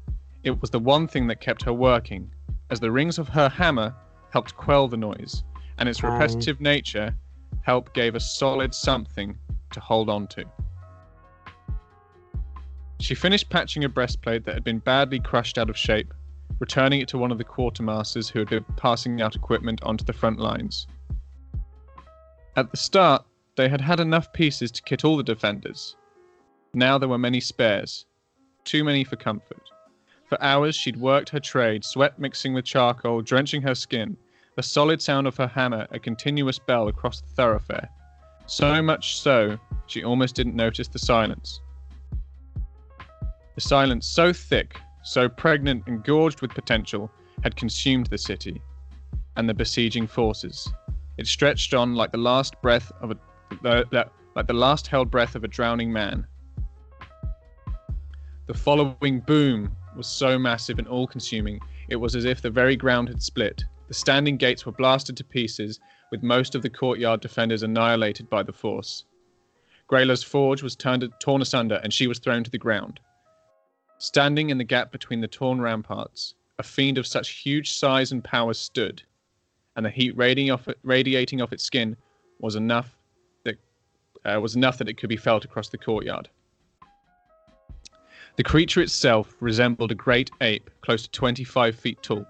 it 0.43 0.61
was 0.61 0.71
the 0.71 0.79
one 0.81 1.07
thing 1.07 1.29
that 1.29 1.41
kept 1.41 1.63
her 1.63 1.73
working, 1.73 2.31
as 2.71 2.81
the 2.81 2.91
rings 2.91 3.19
of 3.19 3.29
her 3.29 3.49
hammer 3.49 3.95
helped 4.33 4.57
quell 4.57 4.89
the 4.89 4.97
noise, 4.97 5.45
and 5.79 5.89
its 5.89 6.03
repetitive 6.03 6.61
nature 6.61 7.15
help 7.63 7.93
gave 7.95 8.15
a 8.15 8.21
solid 8.21 8.75
something 8.75 9.37
to 9.73 9.81
hold 9.81 10.09
on 10.09 10.27
to. 10.29 10.45
She 13.01 13.15
finished 13.15 13.51
patching 13.51 13.85
a 13.85 13.89
breastplate 13.89 14.45
that 14.45 14.55
had 14.55 14.65
been 14.65 14.81
badly 14.81 15.21
crushed 15.21 15.59
out 15.59 15.71
of 15.71 15.77
shape, 15.77 16.13
returning 16.59 17.01
it 17.01 17.09
to 17.09 17.19
one 17.19 17.31
of 17.31 17.39
the 17.39 17.45
quartermasters 17.45 18.29
who 18.29 18.41
had 18.41 18.49
been 18.49 18.65
passing 18.77 19.23
out 19.23 19.37
equipment 19.37 19.83
onto 19.83 20.05
the 20.05 20.13
front 20.13 20.41
lines. 20.41 20.87
At 22.57 22.71
the 22.71 22.77
start, 22.77 23.25
they 23.57 23.69
had 23.69 23.81
had 23.81 24.01
enough 24.01 24.33
pieces 24.33 24.71
to 24.73 24.83
kit 24.83 25.05
all 25.05 25.17
the 25.17 25.23
defenders. 25.23 25.97
Now 26.75 26.99
there 26.99 27.09
were 27.09 27.19
many 27.19 27.41
spares, 27.41 28.07
too 28.65 28.83
many 28.83 29.05
for 29.05 29.17
comfort. 29.17 29.71
For 30.27 30.43
hours 30.43 30.75
she'd 30.77 30.97
worked 30.97 31.31
her 31.31 31.41
trade, 31.41 31.85
sweat 31.85 32.19
mixing 32.19 32.53
with 32.53 32.65
charcoal, 32.65 33.23
drenching 33.23 33.63
her 33.63 33.75
skin, 33.75 34.17
the 34.59 34.63
solid 34.65 35.01
sound 35.01 35.25
of 35.29 35.37
her 35.37 35.47
hammer 35.47 35.87
a 35.93 36.01
continuous 36.01 36.59
bell 36.59 36.89
across 36.89 37.21
the 37.21 37.29
thoroughfare. 37.29 37.89
So 38.47 38.83
much 38.83 39.21
so, 39.21 39.57
she 39.87 40.03
almost 40.03 40.35
didn't 40.35 40.57
notice 40.57 40.89
the 40.89 40.99
silence. 40.99 41.61
The 43.55 43.61
silence 43.61 44.09
so 44.09 44.33
thick, 44.33 44.81
so 45.05 45.29
pregnant 45.29 45.85
and 45.87 46.03
gorged 46.03 46.43
with 46.43 46.51
potential, 46.51 47.09
had 47.45 47.55
consumed 47.55 48.07
the 48.07 48.19
city 48.19 48.61
and 49.37 49.49
the 49.49 49.55
besieging 49.55 50.09
forces. 50.09 50.69
It 51.19 51.29
stretched 51.29 51.73
on 51.73 51.95
like 51.95 52.11
the 52.11 52.19
last 52.19 52.61
breath 52.61 52.91
of 53.01 53.13
a 53.13 53.85
like 54.35 54.47
the 54.49 54.53
last 54.53 54.89
held 54.89 55.09
breath 55.09 55.37
of 55.37 55.45
a 55.45 55.49
drowning 55.49 55.93
man. 55.93 56.27
The 58.49 58.55
following 58.55 59.21
boom 59.21 59.71
was 59.97 60.09
so 60.09 60.37
massive 60.37 60.81
and 60.81 60.89
all-consuming, 60.89 61.61
it 61.89 61.95
was 61.95 62.17
as 62.17 62.25
if 62.25 62.43
the 62.43 62.51
very 62.51 62.75
ground 62.75 63.07
had 63.07 63.23
split. 63.23 63.63
The 63.89 63.95
standing 63.95 64.37
gates 64.37 64.67
were 64.67 64.73
blasted 64.73 65.17
to 65.17 65.25
pieces, 65.25 65.81
with 66.11 66.23
most 66.23 66.55
of 66.55 66.63
the 66.63 66.71
courtyard 66.71 67.21
defenders 67.21 67.63
annihilated 67.63 68.29
by 68.29 68.43
the 68.43 68.53
force. 68.53 69.05
Graylar's 69.87 70.23
forge 70.23 70.63
was 70.63 70.77
turned, 70.77 71.11
torn 71.21 71.41
asunder, 71.41 71.81
and 71.83 71.93
she 71.93 72.07
was 72.07 72.19
thrown 72.19 72.45
to 72.45 72.51
the 72.51 72.59
ground. 72.59 73.01
Standing 73.99 74.51
in 74.51 74.59
the 74.59 74.65
gap 74.65 74.93
between 74.93 75.23
the 75.23 75.27
torn 75.27 75.61
ramparts, 75.61 76.35
a 76.59 76.63
fiend 76.63 76.99
of 76.99 77.07
such 77.07 77.31
huge 77.31 77.73
size 77.73 78.13
and 78.13 78.23
power 78.23 78.53
stood, 78.53 79.03
and 79.75 79.87
the 79.87 79.91
heat 79.91 80.17
radiating 80.17 80.51
off, 80.51 80.69
radiating 80.83 81.41
off 81.41 81.53
its 81.53 81.65
skin 81.65 81.97
was 82.41 82.57
enough 82.57 82.95
that 83.45 83.57
uh, 84.25 84.39
was 84.41 84.55
enough 84.55 84.77
that 84.79 84.89
it 84.89 84.99
could 84.99 85.09
be 85.09 85.17
felt 85.17 85.45
across 85.45 85.71
the 85.71 85.79
courtyard. 85.79 86.29
The 88.37 88.45
creature 88.45 88.83
itself 88.83 89.35
resembled 89.41 89.91
a 89.91 89.97
great 89.97 90.31
ape, 90.43 90.71
close 90.83 91.03
to 91.03 91.11
25 91.11 91.75
feet 91.75 92.03
tall. 92.03 92.27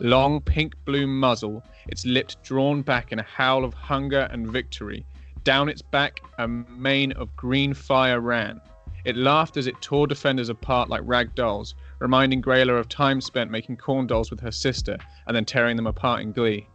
Long 0.00 0.40
pink 0.40 0.74
blue 0.84 1.06
muzzle, 1.06 1.62
its 1.86 2.04
lips 2.04 2.36
drawn 2.42 2.82
back 2.82 3.12
in 3.12 3.20
a 3.20 3.22
howl 3.22 3.64
of 3.64 3.74
hunger 3.74 4.28
and 4.32 4.50
victory. 4.50 5.06
Down 5.44 5.68
its 5.68 5.82
back, 5.82 6.20
a 6.38 6.48
mane 6.48 7.12
of 7.12 7.36
green 7.36 7.74
fire 7.74 8.20
ran. 8.20 8.60
It 9.04 9.16
laughed 9.16 9.56
as 9.56 9.66
it 9.66 9.80
tore 9.80 10.06
defenders 10.06 10.48
apart 10.48 10.88
like 10.88 11.02
rag 11.04 11.34
dolls, 11.34 11.74
reminding 12.00 12.42
Graylar 12.42 12.78
of 12.78 12.88
time 12.88 13.20
spent 13.20 13.50
making 13.50 13.76
corn 13.76 14.06
dolls 14.06 14.30
with 14.30 14.40
her 14.40 14.50
sister 14.50 14.98
and 15.26 15.36
then 15.36 15.44
tearing 15.44 15.76
them 15.76 15.86
apart 15.86 16.22
in 16.22 16.32
glee. 16.32 16.66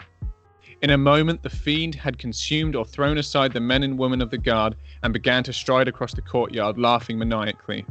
In 0.82 0.92
a 0.92 0.98
moment, 0.98 1.44
the 1.44 1.50
fiend 1.50 1.96
had 1.96 2.18
consumed 2.18 2.76
or 2.76 2.86
thrown 2.86 3.18
aside 3.18 3.52
the 3.52 3.60
men 3.60 3.84
and 3.84 3.98
women 3.98 4.22
of 4.22 4.30
the 4.30 4.38
guard 4.38 4.76
and 5.04 5.12
began 5.12 5.44
to 5.44 5.52
stride 5.52 5.90
across 5.90 6.14
the 6.14 6.22
courtyard, 6.22 6.78
laughing 6.78 7.18
maniacally. 7.18 7.86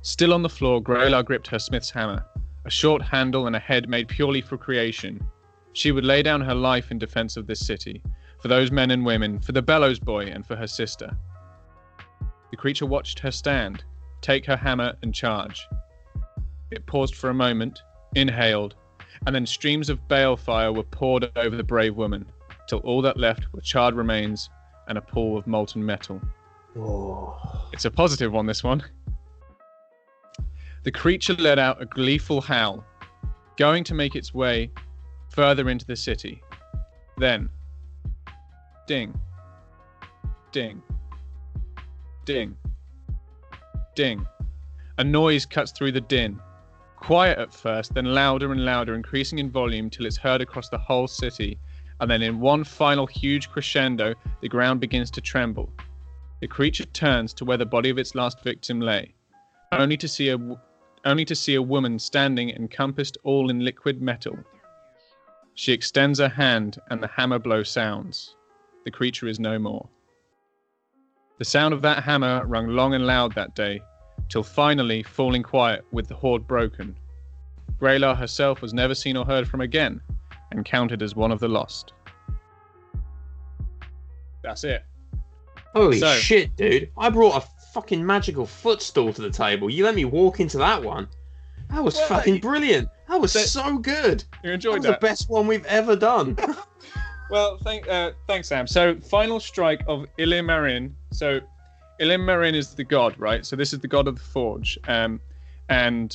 Still 0.00 0.32
on 0.32 0.42
the 0.42 0.48
floor, 0.48 0.80
Graylar 0.80 1.22
gripped 1.22 1.48
her 1.48 1.58
smith's 1.58 1.90
hammer, 1.90 2.24
a 2.66 2.70
short 2.70 3.00
handle 3.00 3.46
and 3.46 3.54
a 3.54 3.60
head 3.60 3.88
made 3.88 4.08
purely 4.08 4.40
for 4.40 4.58
creation. 4.58 5.24
She 5.72 5.92
would 5.92 6.04
lay 6.04 6.22
down 6.22 6.40
her 6.40 6.54
life 6.54 6.90
in 6.90 6.98
defense 6.98 7.36
of 7.36 7.46
this 7.46 7.64
city, 7.64 8.02
for 8.42 8.48
those 8.48 8.72
men 8.72 8.90
and 8.90 9.06
women, 9.06 9.38
for 9.38 9.52
the 9.52 9.62
bellows 9.62 10.00
boy, 10.00 10.24
and 10.24 10.44
for 10.44 10.56
her 10.56 10.66
sister. 10.66 11.16
The 12.50 12.56
creature 12.56 12.86
watched 12.86 13.20
her 13.20 13.30
stand, 13.30 13.84
take 14.20 14.44
her 14.46 14.56
hammer, 14.56 14.94
and 15.02 15.14
charge. 15.14 15.68
It 16.72 16.86
paused 16.86 17.14
for 17.14 17.30
a 17.30 17.34
moment, 17.34 17.78
inhaled, 18.16 18.74
and 19.26 19.34
then 19.34 19.46
streams 19.46 19.88
of 19.88 20.00
balefire 20.08 20.74
were 20.74 20.82
poured 20.82 21.30
over 21.36 21.56
the 21.56 21.62
brave 21.62 21.94
woman, 21.94 22.26
till 22.68 22.80
all 22.80 23.00
that 23.02 23.16
left 23.16 23.52
were 23.52 23.60
charred 23.60 23.94
remains 23.94 24.50
and 24.88 24.98
a 24.98 25.02
pool 25.02 25.38
of 25.38 25.46
molten 25.46 25.84
metal. 25.84 26.20
Oh. 26.76 27.68
It's 27.72 27.84
a 27.84 27.90
positive 27.90 28.32
one, 28.32 28.46
this 28.46 28.64
one. 28.64 28.82
The 30.86 30.92
creature 30.92 31.34
let 31.34 31.58
out 31.58 31.82
a 31.82 31.86
gleeful 31.86 32.40
howl, 32.40 32.84
going 33.56 33.84
to 33.84 33.94
make 33.94 34.16
its 34.16 34.32
way 34.32 34.70
further 35.28 35.68
into 35.68 35.84
the 35.84 35.96
city. 35.96 36.40
Then, 37.18 37.50
ding, 38.86 39.12
ding, 40.52 40.80
Ding. 42.26 42.56
Ding. 43.94 44.26
A 44.98 45.04
noise 45.04 45.46
cuts 45.46 45.70
through 45.70 45.92
the 45.92 46.00
din. 46.00 46.40
Quiet 46.96 47.38
at 47.38 47.54
first, 47.54 47.94
then 47.94 48.06
louder 48.06 48.50
and 48.50 48.64
louder, 48.64 48.96
increasing 48.96 49.38
in 49.38 49.48
volume 49.48 49.88
till 49.88 50.06
it's 50.06 50.16
heard 50.16 50.40
across 50.40 50.68
the 50.68 50.78
whole 50.78 51.06
city. 51.06 51.56
And 52.00 52.10
then, 52.10 52.22
in 52.22 52.40
one 52.40 52.64
final 52.64 53.06
huge 53.06 53.48
crescendo, 53.48 54.14
the 54.40 54.48
ground 54.48 54.80
begins 54.80 55.10
to 55.12 55.20
tremble. 55.20 55.72
The 56.40 56.48
creature 56.48 56.84
turns 56.86 57.32
to 57.34 57.44
where 57.44 57.56
the 57.56 57.64
body 57.64 57.90
of 57.90 57.98
its 57.98 58.16
last 58.16 58.42
victim 58.42 58.80
lay, 58.80 59.14
only 59.70 59.96
to 59.96 60.08
see 60.08 60.30
a, 60.30 60.38
only 61.06 61.24
to 61.24 61.34
see 61.34 61.54
a 61.54 61.62
woman 61.62 61.98
standing 61.98 62.50
encompassed 62.50 63.16
all 63.22 63.48
in 63.48 63.60
liquid 63.64 64.02
metal. 64.02 64.36
She 65.54 65.72
extends 65.72 66.18
her 66.18 66.28
hand, 66.28 66.78
and 66.90 67.02
the 67.02 67.06
hammer 67.08 67.38
blow 67.38 67.62
sounds. 67.62 68.36
The 68.84 68.90
creature 68.90 69.26
is 69.28 69.40
no 69.40 69.58
more. 69.58 69.88
The 71.38 71.44
sound 71.44 71.72
of 71.72 71.82
that 71.82 72.02
hammer 72.02 72.44
rung 72.46 72.68
long 72.68 72.92
and 72.94 73.06
loud 73.06 73.34
that 73.34 73.54
day, 73.54 73.80
till 74.28 74.42
finally 74.42 75.02
falling 75.02 75.42
quiet 75.42 75.84
with 75.92 76.08
the 76.08 76.14
horde 76.14 76.46
broken. 76.46 76.96
Graylar 77.80 78.16
herself 78.16 78.60
was 78.60 78.74
never 78.74 78.94
seen 78.94 79.16
or 79.16 79.24
heard 79.24 79.48
from 79.48 79.60
again, 79.60 80.00
and 80.50 80.64
counted 80.64 81.02
as 81.02 81.14
one 81.14 81.30
of 81.30 81.40
the 81.40 81.48
lost. 81.48 81.92
That's 84.42 84.64
it. 84.64 84.84
Holy 85.74 85.98
So- 85.98 86.14
shit, 86.14 86.56
dude. 86.56 86.90
I 86.96 87.10
brought 87.10 87.42
a 87.42 87.46
fucking 87.76 88.04
magical 88.06 88.46
footstool 88.46 89.12
to 89.12 89.20
the 89.20 89.30
table. 89.30 89.68
You 89.68 89.84
let 89.84 89.94
me 89.94 90.06
walk 90.06 90.40
into 90.40 90.56
that 90.56 90.82
one. 90.82 91.06
That 91.68 91.84
was 91.84 91.94
Well, 91.96 92.08
fucking 92.08 92.36
you- 92.36 92.40
brilliant. 92.40 92.88
That 93.06 93.20
was 93.20 93.34
That- 93.34 93.48
so 93.48 93.76
good. 93.76 94.24
You 94.42 94.48
That 94.48 94.54
enjoyed 94.54 94.74
was 94.78 94.84
that? 94.86 94.98
the 95.00 95.06
best 95.06 95.28
one 95.28 95.46
we've 95.46 95.66
ever 95.66 95.94
done. 95.94 96.36
Well, 97.28 97.58
thank, 97.64 97.88
uh, 97.88 98.12
thanks, 98.28 98.46
Sam. 98.46 98.68
So, 98.68 98.94
final 99.00 99.40
strike 99.40 99.82
of 99.88 100.06
Illimarin. 100.16 100.92
So, 101.10 101.40
Illimarin 102.00 102.54
is 102.54 102.72
the 102.74 102.84
god, 102.84 103.18
right? 103.18 103.44
So, 103.44 103.56
this 103.56 103.72
is 103.72 103.80
the 103.80 103.88
god 103.88 104.06
of 104.06 104.14
the 104.14 104.22
forge. 104.24 104.78
Um, 104.86 105.20
and 105.68 106.14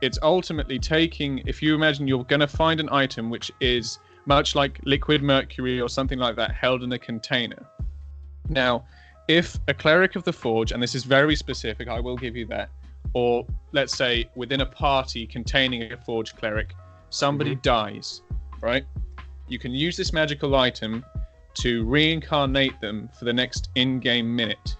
it's 0.00 0.18
ultimately 0.20 0.80
taking, 0.80 1.42
if 1.46 1.62
you 1.62 1.76
imagine 1.76 2.08
you're 2.08 2.24
going 2.24 2.40
to 2.40 2.48
find 2.48 2.80
an 2.80 2.88
item 2.90 3.30
which 3.30 3.52
is 3.60 4.00
much 4.26 4.56
like 4.56 4.80
liquid 4.84 5.22
mercury 5.22 5.80
or 5.80 5.88
something 5.88 6.18
like 6.18 6.34
that 6.34 6.50
held 6.54 6.82
in 6.82 6.90
a 6.92 6.98
container. 6.98 7.64
Now, 8.48 8.84
if 9.28 9.58
a 9.68 9.74
cleric 9.74 10.16
of 10.16 10.24
the 10.24 10.32
forge, 10.32 10.72
and 10.72 10.82
this 10.82 10.94
is 10.94 11.04
very 11.04 11.36
specific, 11.36 11.86
I 11.86 12.00
will 12.00 12.16
give 12.16 12.34
you 12.34 12.46
that, 12.46 12.70
or 13.12 13.46
let's 13.72 13.96
say 13.96 14.28
within 14.34 14.62
a 14.62 14.66
party 14.66 15.26
containing 15.26 15.92
a 15.92 15.96
forge 15.98 16.34
cleric, 16.34 16.74
somebody 17.10 17.54
dies, 17.56 18.22
right? 18.60 18.84
You 19.46 19.58
can 19.58 19.72
use 19.72 19.96
this 19.96 20.12
magical 20.12 20.56
item 20.56 21.04
to 21.54 21.84
reincarnate 21.84 22.80
them 22.80 23.08
for 23.18 23.26
the 23.26 23.32
next 23.32 23.68
in 23.74 24.00
game 24.00 24.34
minute. 24.34 24.76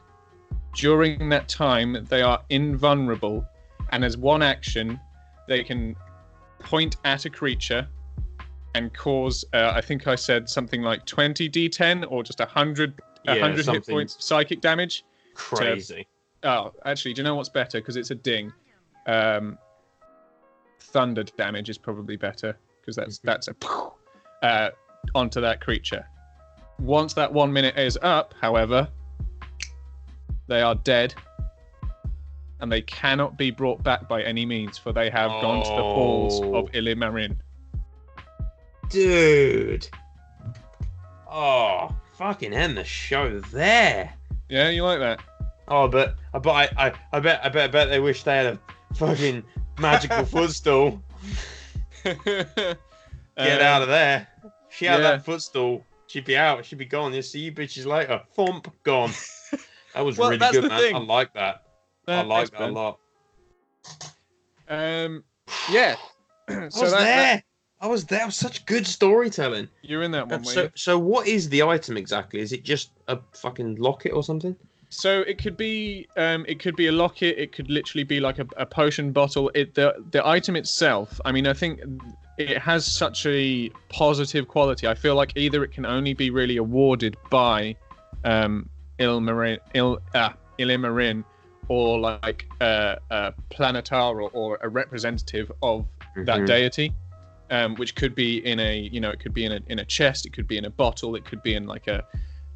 During 0.75 1.29
that 1.29 1.49
time, 1.49 2.07
they 2.09 2.23
are 2.23 2.41
invulnerable, 2.49 3.45
and 3.93 4.05
as 4.05 4.17
one 4.17 4.43
action, 4.43 4.99
they 5.47 5.63
can 5.63 5.95
point 6.61 6.97
at 7.05 7.25
a 7.25 7.31
creature 7.31 7.87
and 8.75 8.95
cause, 8.95 9.45
uh, 9.55 9.73
I 9.75 9.81
think 9.81 10.07
I 10.07 10.15
said 10.15 10.49
something 10.49 10.83
like 10.83 11.05
20 11.07 11.49
d10 11.49 12.07
or 12.11 12.23
just 12.23 12.39
100, 12.39 13.01
Yeah, 13.37 13.43
100 13.43 13.67
hit 13.67 13.87
points 13.87 14.17
psychic 14.25 14.61
damage. 14.61 15.05
Crazy. 15.35 16.07
Oh, 16.43 16.73
actually, 16.85 17.15
do 17.15 17.21
you 17.21 17.25
know 17.25 17.35
what's 17.35 17.49
better? 17.49 17.79
Because 17.81 17.97
it's 17.97 18.11
a 18.11 18.15
ding. 18.15 18.53
Um, 19.07 19.59
thunder 20.81 21.23
damage 21.25 21.69
is 21.69 21.79
probably 21.79 22.17
better 22.17 22.57
because 22.81 22.97
that's 22.97 23.19
that's 23.19 23.49
a 23.49 23.55
uh, 24.47 24.71
onto 25.15 25.41
that 25.41 25.61
creature. 25.61 26.05
Once 26.81 27.13
that 27.15 27.33
one 27.33 27.53
minute 27.53 27.77
is 27.77 27.99
up, 28.03 28.35
however, 28.41 28.89
they 30.47 30.61
are 30.63 30.77
dead, 30.77 31.15
and 32.61 32.71
they 32.71 32.83
cannot 32.83 33.37
be 33.37 33.51
brought 33.51 33.83
back 33.83 34.09
by 34.09 34.23
any 34.23 34.47
means, 34.47 34.79
for 34.79 34.93
they 34.93 35.11
have 35.11 35.31
gone 35.43 35.65
to 35.65 35.71
the 35.71 35.83
halls 35.83 36.41
Oh. 36.41 36.55
of 36.55 36.71
Illimarin. 36.73 37.37
Dude. 38.91 39.89
Oh, 41.31 41.95
fucking 42.19 42.53
end 42.53 42.77
the 42.77 42.85
show 42.85 43.39
there. 43.53 44.13
Yeah, 44.49 44.71
you 44.71 44.83
like 44.83 44.99
that? 44.99 45.21
Oh, 45.69 45.87
but 45.87 46.17
I 46.35 46.39
but 46.41 46.51
I, 46.51 46.87
I, 46.89 46.93
I 47.13 47.21
bet 47.21 47.41
I 47.45 47.49
bet 47.49 47.65
I 47.65 47.69
bet 47.69 47.89
they 47.89 48.01
wish 48.01 48.25
they 48.25 48.37
had 48.37 48.47
a 48.47 48.59
fucking 48.95 49.45
magical 49.79 50.25
footstool. 50.25 51.01
Get 52.05 52.77
out 53.39 53.83
of 53.83 53.89
there. 53.89 54.27
If 54.45 54.77
she 54.77 54.87
had 54.87 55.01
yeah. 55.01 55.13
that 55.13 55.25
footstool, 55.25 55.85
she'd 56.09 56.25
be 56.25 56.37
out. 56.37 56.65
She'd 56.65 56.79
be 56.79 56.85
gone. 56.85 57.15
You 57.15 57.23
see 57.23 57.39
you 57.41 57.53
bitches 57.53 57.87
later. 57.87 58.21
Thump 58.35 58.73
gone. 58.83 59.13
That 59.95 60.05
was 60.05 60.19
Well, 60.19 60.29
really 60.31 60.53
good, 60.53 60.69
man. 60.69 60.81
thing. 60.81 60.95
I 60.95 60.99
like 60.99 61.33
that. 61.33 61.63
I 62.07 62.21
like 62.23 62.51
that 62.51 62.61
a 62.61 62.67
lot. 62.71 62.99
Um, 64.69 65.25
yeah. 65.73 65.97
I 66.49 66.67
was 66.67 66.75
so 66.75 66.91
that, 66.91 66.99
there. 67.01 67.17
that- 67.37 67.45
I 67.81 67.87
was 67.87 68.05
there. 68.07 68.27
Was 68.27 68.37
such 68.37 68.67
good 68.67 68.87
storytelling. 68.87 69.69
you're 69.83 70.03
in 70.03 70.11
that 70.13 70.27
one, 70.27 70.41
Um, 70.41 70.45
so, 70.45 70.63
you? 70.65 70.71
so 70.75 70.99
what 70.99 71.27
is 71.29 71.49
the 71.49 71.63
item 71.63 71.97
exactly? 71.97 72.41
Is 72.41 72.53
it 72.53 72.65
just 72.65 72.91
a 73.07 73.19
fucking 73.35 73.77
locket 73.77 74.13
or 74.13 74.23
something? 74.23 74.57
So 74.91 75.21
it 75.21 75.39
could 75.39 75.57
be, 75.57 76.09
um, 76.17 76.45
it 76.49 76.59
could 76.61 76.75
be 76.75 76.87
a 76.87 76.93
locket. 76.93 77.39
It 77.39 77.53
could 77.53 77.71
literally 77.71 78.05
be 78.05 78.21
like 78.21 78.39
a, 78.39 78.47
a 78.57 78.65
potion 78.67 79.13
bottle. 79.13 79.51
It 79.55 79.75
the 79.75 79.95
the 80.11 80.27
item 80.27 80.57
itself. 80.57 81.21
I 81.25 81.31
mean, 81.33 81.47
I 81.47 81.53
think 81.53 81.81
it 82.39 82.59
has 82.59 82.87
such 82.87 83.27
a 83.27 83.71
positive 83.91 84.49
quality. 84.49 84.87
I 84.89 84.95
feel 84.95 85.15
like 85.15 85.33
either 85.37 85.63
it 85.63 85.73
can 85.73 85.85
only 85.85 86.15
be 86.15 86.31
really 86.31 86.57
awarded 86.57 87.17
by 87.31 87.77
um, 88.25 88.69
Ilmarin, 88.99 89.59
Il, 89.75 89.99
uh, 90.15 90.31
Illimarin, 90.59 91.23
or 91.69 91.99
like 92.01 92.47
uh, 92.63 92.97
a 93.11 93.35
planetar 93.51 94.15
or, 94.15 94.31
or 94.33 94.59
a 94.63 94.69
representative 94.69 95.53
of 95.63 95.85
that 96.17 96.41
Mhm. 96.41 96.47
deity, 96.47 96.93
um, 97.51 97.75
which 97.77 97.95
could 97.95 98.15
be 98.15 98.45
in 98.47 98.61
a 98.61 98.77
you 98.93 99.01
know 99.01 99.11
it 99.11 99.21
could 99.21 99.35
be 99.35 99.45
in 99.45 99.53
a 99.53 99.61
in 99.69 99.79
a 99.79 99.85
chest, 99.85 100.27
it 100.27 100.33
could 100.33 100.47
be 100.47 100.59
in 100.59 100.65
a 100.65 100.71
bottle, 100.71 101.15
it 101.15 101.25
could 101.25 101.43
be 101.43 101.55
in 101.55 101.67
like 101.67 101.87
a 101.87 102.05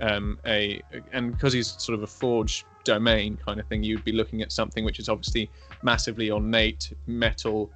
um, 0.01 0.39
a 0.47 0.83
and 1.13 1.33
because 1.33 1.53
he's 1.53 1.81
sort 1.81 1.97
of 1.97 2.03
a 2.03 2.07
forge 2.07 2.65
domain 2.85 3.39
kind 3.45 3.61
of 3.61 3.67
thing, 3.67 3.83
you'd 3.83 4.05
be 4.05 4.13
looking 4.13 4.43
at 4.43 4.53
something 4.53 4.85
which 4.85 4.99
is 4.99 5.09
obviously 5.09 5.51
massively 5.83 6.31
ornate 6.31 6.93
metal, 7.07 7.71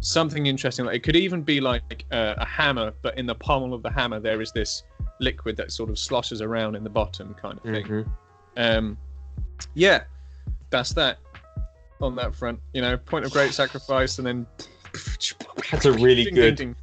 something 0.00 0.46
interesting. 0.46 0.84
Like 0.84 0.96
it 0.96 1.02
could 1.02 1.16
even 1.16 1.42
be 1.42 1.60
like 1.60 2.04
a, 2.10 2.34
a 2.38 2.44
hammer, 2.44 2.92
but 3.02 3.16
in 3.16 3.26
the 3.26 3.34
pommel 3.34 3.72
of 3.72 3.82
the 3.82 3.90
hammer 3.90 4.20
there 4.20 4.40
is 4.40 4.52
this 4.52 4.82
liquid 5.20 5.56
that 5.56 5.72
sort 5.72 5.90
of 5.90 5.98
sloshes 5.98 6.42
around 6.42 6.74
in 6.74 6.84
the 6.84 6.90
bottom 6.90 7.34
kind 7.34 7.56
of 7.56 7.62
thing. 7.62 7.86
Mhm. 7.86 8.06
Um, 8.56 8.98
yeah, 9.74 10.04
that's 10.70 10.92
that 10.94 11.18
on 12.00 12.14
that 12.16 12.34
front. 12.34 12.60
You 12.72 12.82
know, 12.82 12.96
point 12.96 13.24
of 13.24 13.32
great 13.32 13.54
sacrifice, 13.54 14.18
and 14.18 14.26
then 14.26 14.46
That's 15.70 15.84
a 15.84 15.92
really 15.92 16.30
good. 16.30 16.56
ding. 16.56 16.76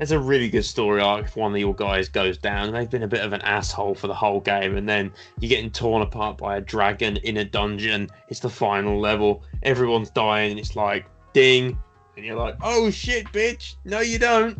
A 0.00 0.18
really 0.18 0.48
good 0.48 0.64
story 0.64 1.00
arc 1.00 1.24
if 1.24 1.34
one 1.34 1.52
of 1.52 1.58
your 1.58 1.74
guys 1.74 2.08
goes 2.08 2.38
down. 2.38 2.72
They've 2.72 2.88
been 2.88 3.02
a 3.02 3.08
bit 3.08 3.20
of 3.20 3.32
an 3.32 3.40
asshole 3.42 3.96
for 3.96 4.06
the 4.06 4.14
whole 4.14 4.38
game, 4.38 4.76
and 4.76 4.88
then 4.88 5.12
you're 5.40 5.48
getting 5.48 5.70
torn 5.70 6.02
apart 6.02 6.38
by 6.38 6.56
a 6.56 6.60
dragon 6.60 7.16
in 7.18 7.38
a 7.38 7.44
dungeon. 7.44 8.08
It's 8.28 8.38
the 8.38 8.48
final 8.48 9.00
level. 9.00 9.42
Everyone's 9.64 10.10
dying, 10.10 10.52
and 10.52 10.60
it's 10.60 10.76
like 10.76 11.06
ding, 11.32 11.76
and 12.16 12.24
you're 12.24 12.36
like, 12.36 12.54
"Oh 12.62 12.90
shit, 12.90 13.26
bitch! 13.32 13.74
No, 13.84 13.98
you 13.98 14.20
don't." 14.20 14.56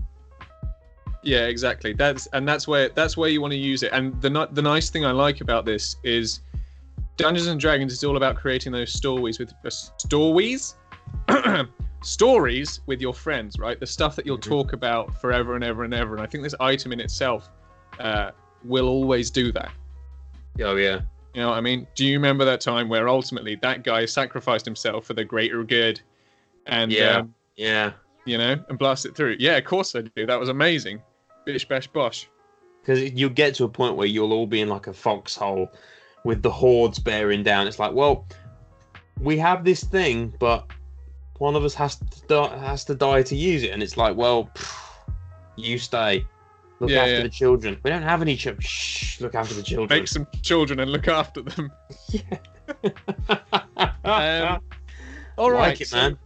Yeah, 1.22 1.46
exactly. 1.46 1.92
That's 1.92 2.26
and 2.32 2.48
that's 2.48 2.66
where 2.66 2.88
that's 2.88 3.16
where 3.16 3.28
you 3.28 3.40
want 3.40 3.52
to 3.52 3.58
use 3.58 3.84
it. 3.84 3.90
And 3.92 4.20
the 4.20 4.48
the 4.50 4.62
nice 4.62 4.90
thing 4.90 5.04
I 5.04 5.12
like 5.12 5.40
about 5.40 5.64
this 5.64 5.96
is 6.02 6.40
Dungeons 7.16 7.48
and 7.48 7.60
Dragons 7.60 7.92
is 7.92 8.04
all 8.04 8.16
about 8.16 8.36
creating 8.36 8.72
those 8.72 8.92
stories 8.92 9.38
with 9.38 9.52
uh, 9.64 9.70
stories, 9.70 10.76
stories 12.02 12.80
with 12.86 13.00
your 13.00 13.14
friends, 13.14 13.58
right? 13.58 13.78
The 13.78 13.86
stuff 13.86 14.16
that 14.16 14.26
you'll 14.26 14.38
Mhm. 14.38 14.42
talk 14.48 14.72
about 14.72 15.20
forever 15.20 15.54
and 15.54 15.64
ever 15.64 15.84
and 15.84 15.92
ever. 15.94 16.14
And 16.14 16.22
I 16.22 16.26
think 16.26 16.42
this 16.44 16.54
item 16.60 16.92
in 16.92 17.00
itself 17.00 17.48
uh, 17.98 18.30
will 18.64 18.88
always 18.88 19.30
do 19.30 19.50
that. 19.52 19.72
Oh 20.62 20.76
yeah. 20.76 21.00
You 21.34 21.40
know 21.42 21.48
what 21.48 21.58
I 21.58 21.60
mean? 21.60 21.86
Do 21.94 22.04
you 22.06 22.12
remember 22.16 22.44
that 22.44 22.60
time 22.60 22.88
where 22.88 23.08
ultimately 23.08 23.56
that 23.62 23.82
guy 23.84 24.04
sacrificed 24.04 24.64
himself 24.64 25.04
for 25.06 25.14
the 25.14 25.24
greater 25.24 25.62
good, 25.64 26.00
and 26.66 26.92
Yeah. 26.92 27.18
um, 27.18 27.34
Yeah. 27.56 27.92
you 28.24 28.38
know, 28.38 28.56
and 28.68 28.78
blast 28.78 29.04
it 29.06 29.16
through? 29.16 29.36
Yeah, 29.40 29.56
of 29.56 29.64
course 29.64 29.94
I 29.96 30.02
do. 30.02 30.26
That 30.26 30.38
was 30.38 30.48
amazing. 30.48 31.02
Bish 31.44 31.66
bash 31.66 31.86
bosh. 31.88 32.28
Because 32.82 33.10
you'll 33.12 33.30
get 33.30 33.54
to 33.56 33.64
a 33.64 33.68
point 33.68 33.96
where 33.96 34.06
you'll 34.06 34.32
all 34.32 34.46
be 34.46 34.60
in 34.60 34.68
like 34.68 34.86
a 34.86 34.92
foxhole 34.92 35.68
with 36.24 36.42
the 36.42 36.50
hordes 36.50 36.98
bearing 36.98 37.42
down. 37.42 37.66
It's 37.66 37.78
like, 37.78 37.92
well, 37.92 38.26
we 39.20 39.36
have 39.38 39.64
this 39.64 39.82
thing, 39.84 40.32
but 40.38 40.66
one 41.38 41.56
of 41.56 41.64
us 41.64 41.74
has 41.74 41.96
to 41.96 42.04
die, 42.28 42.58
has 42.58 42.84
to 42.84 42.94
die 42.94 43.22
to 43.22 43.36
use 43.36 43.62
it, 43.62 43.70
and 43.70 43.82
it's 43.82 43.96
like, 43.96 44.16
well, 44.16 44.50
you 45.56 45.78
stay. 45.78 46.24
Look 46.80 46.90
Yeah, 46.90 47.00
after 47.00 47.12
yeah. 47.12 47.22
the 47.22 47.28
children. 47.28 47.78
We 47.82 47.90
don't 47.90 48.02
have 48.02 48.22
any 48.22 48.36
children. 48.36 48.62
Shh, 48.62 49.20
look 49.20 49.34
after 49.34 49.54
the 49.54 49.62
children. 49.62 49.98
Make 49.98 50.06
some 50.06 50.26
children 50.42 50.78
and 50.78 50.92
look 50.92 51.08
after 51.08 51.42
them. 51.42 51.72
Um, 54.04 54.60
All 55.38 55.50
right, 55.50 55.68
like 55.68 55.80
it, 55.80 55.88
so 55.88 55.96
man. 55.96 56.18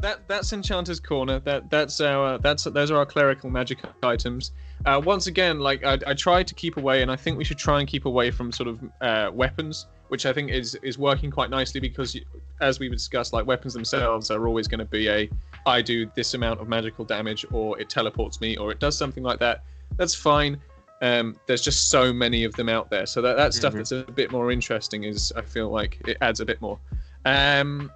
That 0.00 0.28
that's 0.28 0.52
Enchanter's 0.52 1.00
Corner. 1.00 1.40
That 1.40 1.70
that's 1.70 2.00
our 2.00 2.38
that's 2.38 2.64
those 2.64 2.90
are 2.90 2.96
our 2.98 3.06
clerical 3.06 3.50
magic 3.50 3.78
items. 4.02 4.52
Uh, 4.86 5.00
once 5.04 5.26
again, 5.26 5.58
like 5.58 5.84
I, 5.84 5.98
I 6.06 6.14
tried 6.14 6.46
to 6.48 6.54
keep 6.54 6.76
away, 6.76 7.02
and 7.02 7.10
I 7.10 7.16
think 7.16 7.36
we 7.36 7.44
should 7.44 7.58
try 7.58 7.80
and 7.80 7.88
keep 7.88 8.04
away 8.04 8.30
from 8.30 8.52
sort 8.52 8.68
of 8.68 8.80
uh, 9.00 9.30
weapons, 9.32 9.86
which 10.08 10.26
I 10.26 10.32
think 10.32 10.50
is 10.50 10.74
is 10.82 10.98
working 10.98 11.30
quite 11.30 11.50
nicely 11.50 11.80
because, 11.80 12.14
you, 12.14 12.22
as 12.60 12.78
we 12.80 12.88
discussed, 12.88 13.32
like 13.32 13.46
weapons 13.46 13.74
themselves 13.74 14.30
are 14.30 14.46
always 14.46 14.66
going 14.68 14.80
to 14.80 14.84
be 14.84 15.08
a 15.08 15.28
I 15.66 15.82
do 15.82 16.10
this 16.14 16.34
amount 16.34 16.60
of 16.60 16.68
magical 16.68 17.04
damage, 17.04 17.44
or 17.52 17.78
it 17.80 17.88
teleports 17.88 18.40
me, 18.40 18.56
or 18.56 18.70
it 18.72 18.80
does 18.80 18.96
something 18.96 19.22
like 19.22 19.38
that. 19.40 19.64
That's 19.96 20.14
fine. 20.14 20.58
Um, 21.00 21.36
there's 21.46 21.62
just 21.62 21.90
so 21.90 22.12
many 22.12 22.42
of 22.44 22.54
them 22.54 22.68
out 22.68 22.90
there, 22.90 23.06
so 23.06 23.22
that 23.22 23.36
that 23.36 23.54
stuff 23.54 23.72
Mhm. 23.74 23.76
that's 23.76 23.92
a 23.92 24.02
bit 24.02 24.32
more 24.32 24.50
interesting 24.50 25.04
is 25.04 25.32
I 25.36 25.42
feel 25.42 25.70
like 25.70 25.98
it 26.06 26.16
adds 26.20 26.40
a 26.40 26.44
bit 26.44 26.60
more. 26.60 26.78
Um, 27.24 27.90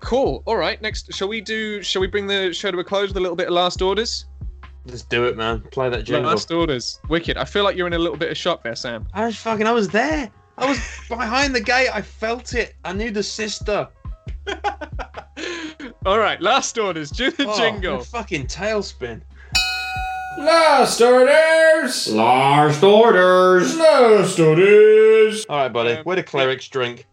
cool. 0.00 0.42
All 0.46 0.56
right. 0.56 0.80
Next, 0.80 1.12
shall 1.12 1.28
we 1.28 1.40
do? 1.40 1.82
Shall 1.82 2.00
we 2.00 2.06
bring 2.06 2.26
the 2.26 2.52
show 2.52 2.70
to 2.70 2.78
a 2.78 2.84
close 2.84 3.08
with 3.08 3.16
a 3.16 3.20
little 3.20 3.36
bit 3.36 3.48
of 3.48 3.52
last 3.54 3.82
orders? 3.82 4.26
Let's 4.86 5.02
do 5.02 5.24
it, 5.24 5.36
man. 5.36 5.62
Play 5.72 5.88
that 5.90 6.04
jingle. 6.04 6.30
Last 6.30 6.52
orders. 6.52 7.00
Wicked. 7.08 7.36
I 7.36 7.44
feel 7.44 7.64
like 7.64 7.76
you're 7.76 7.88
in 7.88 7.92
a 7.94 7.98
little 7.98 8.16
bit 8.16 8.30
of 8.30 8.36
shock 8.36 8.62
there, 8.62 8.76
Sam. 8.76 9.06
I 9.12 9.26
was 9.26 9.36
fucking. 9.36 9.66
I 9.66 9.72
was 9.72 9.88
there. 9.88 10.30
I 10.58 10.66
was 10.68 10.78
behind 11.08 11.54
the 11.54 11.60
gate. 11.60 11.88
I 11.92 12.00
felt 12.02 12.54
it. 12.54 12.74
I 12.84 12.92
knew 12.92 13.10
the 13.10 13.22
sister. 13.22 13.88
All 16.06 16.18
right. 16.18 16.40
Last 16.40 16.78
orders. 16.78 17.10
Do 17.10 17.30
the 17.30 17.46
Oh, 17.48 17.56
jingle. 17.58 18.00
a 18.00 18.04
fucking 18.04 18.46
tailspin. 18.46 19.20
Last 20.38 21.00
orders! 21.00 22.12
Last 22.12 22.82
orders. 22.82 23.74
Last 23.76 24.38
orders! 24.38 25.46
All 25.48 25.56
right, 25.56 25.72
buddy. 25.72 25.92
Um, 25.94 26.04
where 26.04 26.16
do 26.16 26.22
clerics 26.22 26.68
drink? 26.68 27.06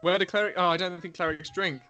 Where 0.00 0.18
do 0.18 0.24
clerics? 0.24 0.54
Oh, 0.58 0.68
I 0.68 0.78
don't 0.78 0.98
think 1.00 1.14
clerics 1.14 1.50
drink. 1.50 1.82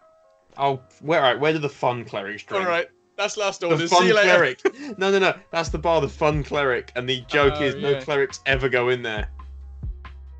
Oh, 0.59 0.81
where? 1.01 1.21
All 1.23 1.31
right, 1.33 1.39
where 1.41 1.53
do 1.53 1.61
the 1.61 1.69
fun 1.69 2.05
clerics 2.05 2.43
drink? 2.43 2.65
All 2.65 2.69
right. 2.71 2.89
That's 3.17 3.37
last 3.37 3.63
orders. 3.63 3.79
The 3.79 3.85
orders. 3.85 3.91
fun 3.93 4.03
See 4.03 4.09
you 4.09 4.15
later. 4.15 4.57
cleric. 4.65 4.99
No, 4.99 5.13
no, 5.13 5.21
no. 5.21 5.35
That's 5.53 5.69
the 5.69 5.79
bar, 5.79 6.01
the 6.01 6.09
fun 6.09 6.43
cleric. 6.43 6.91
And 6.97 7.09
the 7.09 7.21
joke 7.29 7.55
Oh, 7.59 7.63
is 7.63 7.77
no 7.77 8.01
clerics 8.01 8.41
ever 8.47 8.69
go 8.69 8.89
in 8.89 9.03
there. 9.03 9.29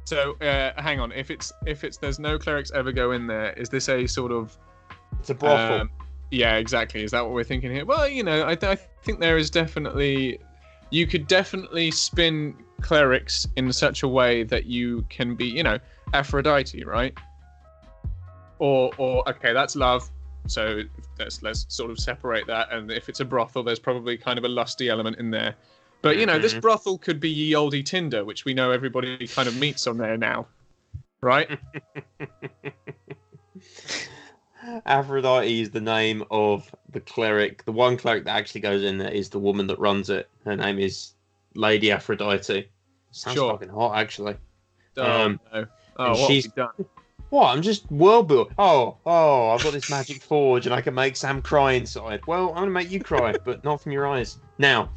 So, 0.05 0.35
uh, 0.41 0.81
hang 0.81 1.01
on. 1.01 1.13
If 1.13 1.31
it's 1.31 1.53
if 1.67 1.83
it's 1.83 1.97
there's 1.97 2.19
no 2.19 2.39
clerics 2.39 2.71
ever 2.75 2.93
go 2.93 3.13
in 3.13 3.27
there, 3.27 3.53
is 3.55 3.69
this 3.69 3.89
a 3.89 4.07
sort 4.07 4.33
of 4.33 4.57
It's 5.21 5.31
a 5.31 5.35
brothel. 5.35 5.81
Um, 5.81 5.91
yeah, 6.31 6.57
exactly. 6.57 7.03
Is 7.03 7.11
that 7.13 7.25
what 7.25 7.33
we're 7.33 7.45
thinking 7.45 7.71
here? 7.71 7.85
Well, 7.85 8.09
you 8.09 8.23
know, 8.23 8.43
I, 8.43 8.53
I 8.61 8.77
think 9.03 9.21
there 9.21 9.39
is 9.39 9.51
definitely, 9.51 10.39
you 10.91 11.07
could 11.07 11.27
definitely 11.27 11.91
spin 11.91 12.57
clerics 12.81 13.47
in 13.57 13.73
such 13.73 14.03
a 14.03 14.09
way 14.09 14.43
that 14.43 14.67
you 14.67 15.07
can 15.09 15.37
be, 15.37 15.47
you 15.47 15.63
know, 15.63 15.79
Aphrodite, 16.13 16.85
right? 16.85 17.17
Or, 18.59 18.91
or 18.99 19.29
okay, 19.29 19.53
that's 19.53 19.77
love. 19.77 20.11
So 20.47 20.83
let's 21.19 21.43
let's 21.43 21.67
sort 21.69 21.91
of 21.91 21.99
separate 21.99 22.47
that. 22.49 22.73
And 22.73 22.91
if 22.91 23.09
it's 23.09 23.21
a 23.21 23.25
brothel, 23.25 23.63
there's 23.63 23.79
probably 23.79 24.19
kind 24.19 24.39
of 24.39 24.45
a 24.45 24.49
lusty 24.49 24.89
element 24.89 25.19
in 25.19 25.31
there. 25.31 25.55
But 26.05 26.19
you 26.19 26.27
know, 26.27 26.39
this 26.39 26.53
Mhm. 26.53 26.61
brothel 26.61 26.99
could 26.99 27.19
be 27.19 27.31
ye 27.31 27.55
olde 27.55 27.87
Tinder, 27.87 28.27
which 28.27 28.45
we 28.45 28.53
know 28.53 28.71
everybody 28.71 29.27
kind 29.27 29.49
of 29.49 29.57
meets 29.57 29.87
on 29.87 29.97
there 29.97 30.19
now, 30.19 30.47
right? 31.23 31.49
Aphrodite 34.87 35.61
is 35.61 35.71
the 35.71 35.81
name 35.81 36.25
of 36.31 36.71
the 36.91 37.01
cleric. 37.01 37.65
The 37.65 37.73
one 37.73 37.97
cleric 37.97 38.25
that 38.27 38.37
actually 38.37 38.61
goes 38.63 38.83
in 38.83 38.99
there 38.99 39.11
is 39.11 39.31
the 39.31 39.39
woman 39.39 39.67
that 39.69 39.79
runs 39.79 40.11
it. 40.11 40.29
Her 40.45 40.57
name 40.57 40.79
is 40.79 41.15
Lady 41.55 41.91
Aphrodite. 41.91 42.69
Sounds 43.11 43.35
Sure. 43.37 43.53
fucking 43.53 43.69
hot, 43.71 43.97
actually. 43.99 44.37
Oh 44.97 45.23
Um, 45.23 45.41
no! 45.53 45.67
Oh, 45.97 46.05
and 46.05 46.11
what 46.13 46.19
have 46.19 46.27
she's- 46.29 46.47
done? 46.49 46.71
What? 47.31 47.49
I'm 47.49 47.63
just 47.63 47.91
world 47.91 48.29
built. 48.29 48.53
Oh, 48.59 48.97
oh, 49.07 49.51
I've 49.51 49.63
got 49.63 49.73
this 49.73 49.91
magic 49.91 50.23
forge 50.23 50.67
and 50.67 50.75
I 50.75 50.81
can 50.81 50.95
make 50.95 51.17
Sam 51.17 51.43
cry 51.43 51.73
inside. 51.73 52.21
Well, 52.27 52.51
I'm 52.51 52.55
gonna 52.57 52.71
make 52.71 52.91
you 52.91 53.01
cry, 53.01 53.35
but 53.45 53.65
not 53.65 53.81
from 53.81 53.93
your 53.93 54.07
eyes. 54.07 54.39
Now, 54.59 54.91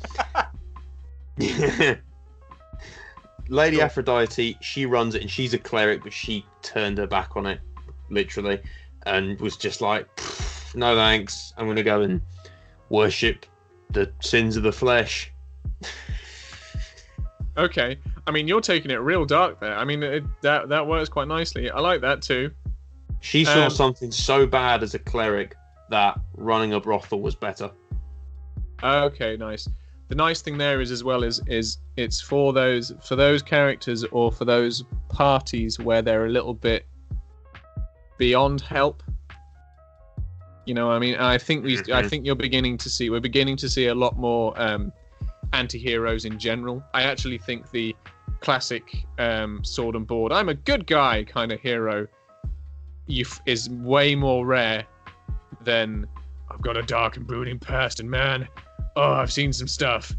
Lady. 3.49 3.79
Aphrodite, 3.81 4.57
she 4.61 4.85
runs 4.85 5.15
it 5.15 5.21
and 5.21 5.31
she's 5.31 5.53
a 5.53 5.57
cleric, 5.57 6.03
but 6.03 6.11
she 6.11 6.45
turned 6.63 6.97
her 6.97 7.07
back 7.07 7.37
on 7.37 7.45
it, 7.45 7.59
literally, 8.09 8.59
and 9.05 9.39
was 9.39 9.55
just 9.55 9.79
like, 9.81 10.07
no 10.75 10.95
thanks. 10.95 11.53
I'm 11.57 11.65
gonna 11.67 11.83
go 11.83 12.01
and 12.01 12.19
worship 12.89 13.45
the 13.91 14.11
sins 14.21 14.57
of 14.57 14.63
the 14.63 14.71
flesh. 14.73 15.31
Okay. 17.57 17.97
I 18.27 18.31
mean, 18.31 18.47
you're 18.47 18.61
taking 18.61 18.91
it 18.91 18.97
real 18.97 19.25
dark 19.25 19.59
there. 19.59 19.75
I 19.75 19.83
mean, 19.83 20.03
it, 20.03 20.23
that 20.41 20.69
that 20.69 20.85
works 20.85 21.09
quite 21.09 21.27
nicely. 21.27 21.71
I 21.71 21.79
like 21.79 22.01
that 22.01 22.21
too. 22.21 22.51
She 23.21 23.43
saw 23.43 23.63
Um, 23.65 23.71
something 23.71 24.11
so 24.11 24.45
bad 24.45 24.83
as 24.83 24.93
a 24.93 24.99
cleric 24.99 25.55
that 25.89 26.19
running 26.35 26.73
a 26.73 26.79
brothel 26.79 27.19
was 27.19 27.33
better. 27.33 27.71
Okay, 28.83 29.37
nice. 29.37 29.67
The 30.09 30.15
nice 30.15 30.41
thing 30.41 30.57
there 30.57 30.79
is 30.79 30.91
as 30.91 31.03
well 31.03 31.23
is 31.23 31.41
is 31.47 31.77
it's 31.97 32.21
for 32.21 32.53
those 32.53 32.93
for 33.03 33.15
those 33.15 33.41
characters 33.41 34.03
or 34.05 34.31
for 34.31 34.45
those 34.45 34.83
parties 35.09 35.79
where 35.79 36.01
they're 36.01 36.25
a 36.25 36.29
little 36.29 36.53
bit 36.53 36.85
beyond 38.17 38.61
help. 38.61 39.03
You 40.65 40.73
know, 40.73 40.89
I 40.91 40.99
mean, 40.99 41.15
I 41.15 41.37
think 41.37 41.63
we 41.65 41.77
I 41.77 41.81
Mhm. 42.03 42.09
think 42.09 42.25
you're 42.25 42.35
beginning 42.35 42.77
to 42.79 42.89
see 42.89 43.09
we're 43.09 43.19
beginning 43.19 43.57
to 43.57 43.69
see 43.69 43.87
a 43.87 43.95
lot 43.95 44.17
more 44.17 44.53
um, 44.61 44.91
anti-heroes 45.53 46.25
in 46.25 46.37
general. 46.39 46.83
I 46.93 47.03
actually 47.03 47.37
think 47.37 47.69
the 47.71 47.95
classic 48.39 48.83
um, 49.17 49.63
sword 49.63 49.95
and 49.95 50.05
board 50.05 50.31
I'm 50.31 50.47
a 50.49 50.53
good 50.53 50.85
guy 50.85 51.23
kind 51.23 51.51
of 51.51 51.59
hero 51.59 52.05
you 53.07 53.25
f- 53.25 53.41
is 53.47 53.67
way 53.69 54.13
more 54.13 54.45
rare 54.45 54.85
than 55.63 56.05
I've 56.51 56.61
got 56.61 56.77
a 56.77 56.83
dark 56.83 57.17
and 57.17 57.25
brooding 57.25 57.57
past 57.57 57.99
and 57.99 58.07
man 58.09 58.47
oh, 58.97 59.13
I've 59.13 59.31
seen 59.31 59.53
some 59.53 59.67
stuff, 59.67 60.11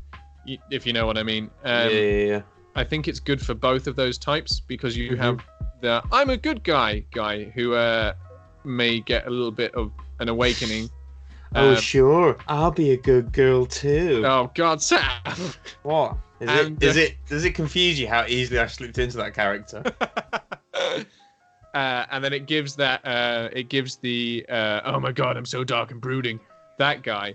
if 0.71 0.87
you 0.87 0.93
know 0.93 1.07
what 1.07 1.19
I 1.19 1.23
mean. 1.23 1.51
Um, 1.64 1.91
yeah, 1.91 1.99
yeah, 1.99 2.25
yeah. 2.27 2.43
I 2.77 2.85
think 2.85 3.09
it's 3.09 3.21
good 3.21 3.45
for 3.45 3.55
both 3.55 3.87
of 3.87 3.97
those 3.97 4.19
types 4.19 4.61
because 4.61 4.97
you 4.97 5.11
Mhm. 5.17 5.19
have 5.19 5.41
the 5.81 6.03
I'm 6.12 6.31
a 6.31 6.37
good 6.37 6.62
guy 6.64 7.05
guy 7.12 7.45
who 7.55 7.75
uh, 7.75 8.12
may 8.64 9.01
get 9.01 9.27
a 9.27 9.31
little 9.31 9.51
bit 9.51 9.75
of 9.75 9.91
an 10.21 10.29
awakening. 10.29 10.88
Oh, 11.55 11.71
Um, 11.71 11.77
sure. 11.77 12.37
I'll 12.47 12.71
be 12.71 12.91
a 12.93 12.97
good 12.97 13.33
girl 13.33 13.67
too. 13.67 14.23
oh 14.25 14.51
God, 14.55 14.81
Sam! 14.83 15.01
What? 15.83 16.17
Is 16.41 16.49
And, 16.51 16.83
it? 16.83 16.87
Is 16.87 16.97
uh, 16.97 17.01
it? 17.01 17.17
Does 17.27 17.45
it 17.45 17.55
confuse 17.55 17.99
you 17.99 18.07
how 18.07 18.25
easily 18.27 18.61
I 18.61 18.67
slipped 18.67 18.99
into 18.99 19.17
that 19.17 19.35
character? 19.35 19.83
uh, 21.75 22.05
and 22.11 22.23
then 22.25 22.33
it 22.33 22.47
gives 22.47 22.77
that 22.77 23.05
uh, 23.05 23.49
it 23.53 23.69
gives 23.69 23.97
the 23.97 24.45
uh, 24.49 24.81
oh 24.85 25.01
my 25.01 25.12
God, 25.12 25.37
I'm 25.37 25.47
so 25.47 25.64
dark 25.64 25.91
and 25.91 26.01
brooding. 26.01 26.38
That 26.79 27.03
guy, 27.03 27.35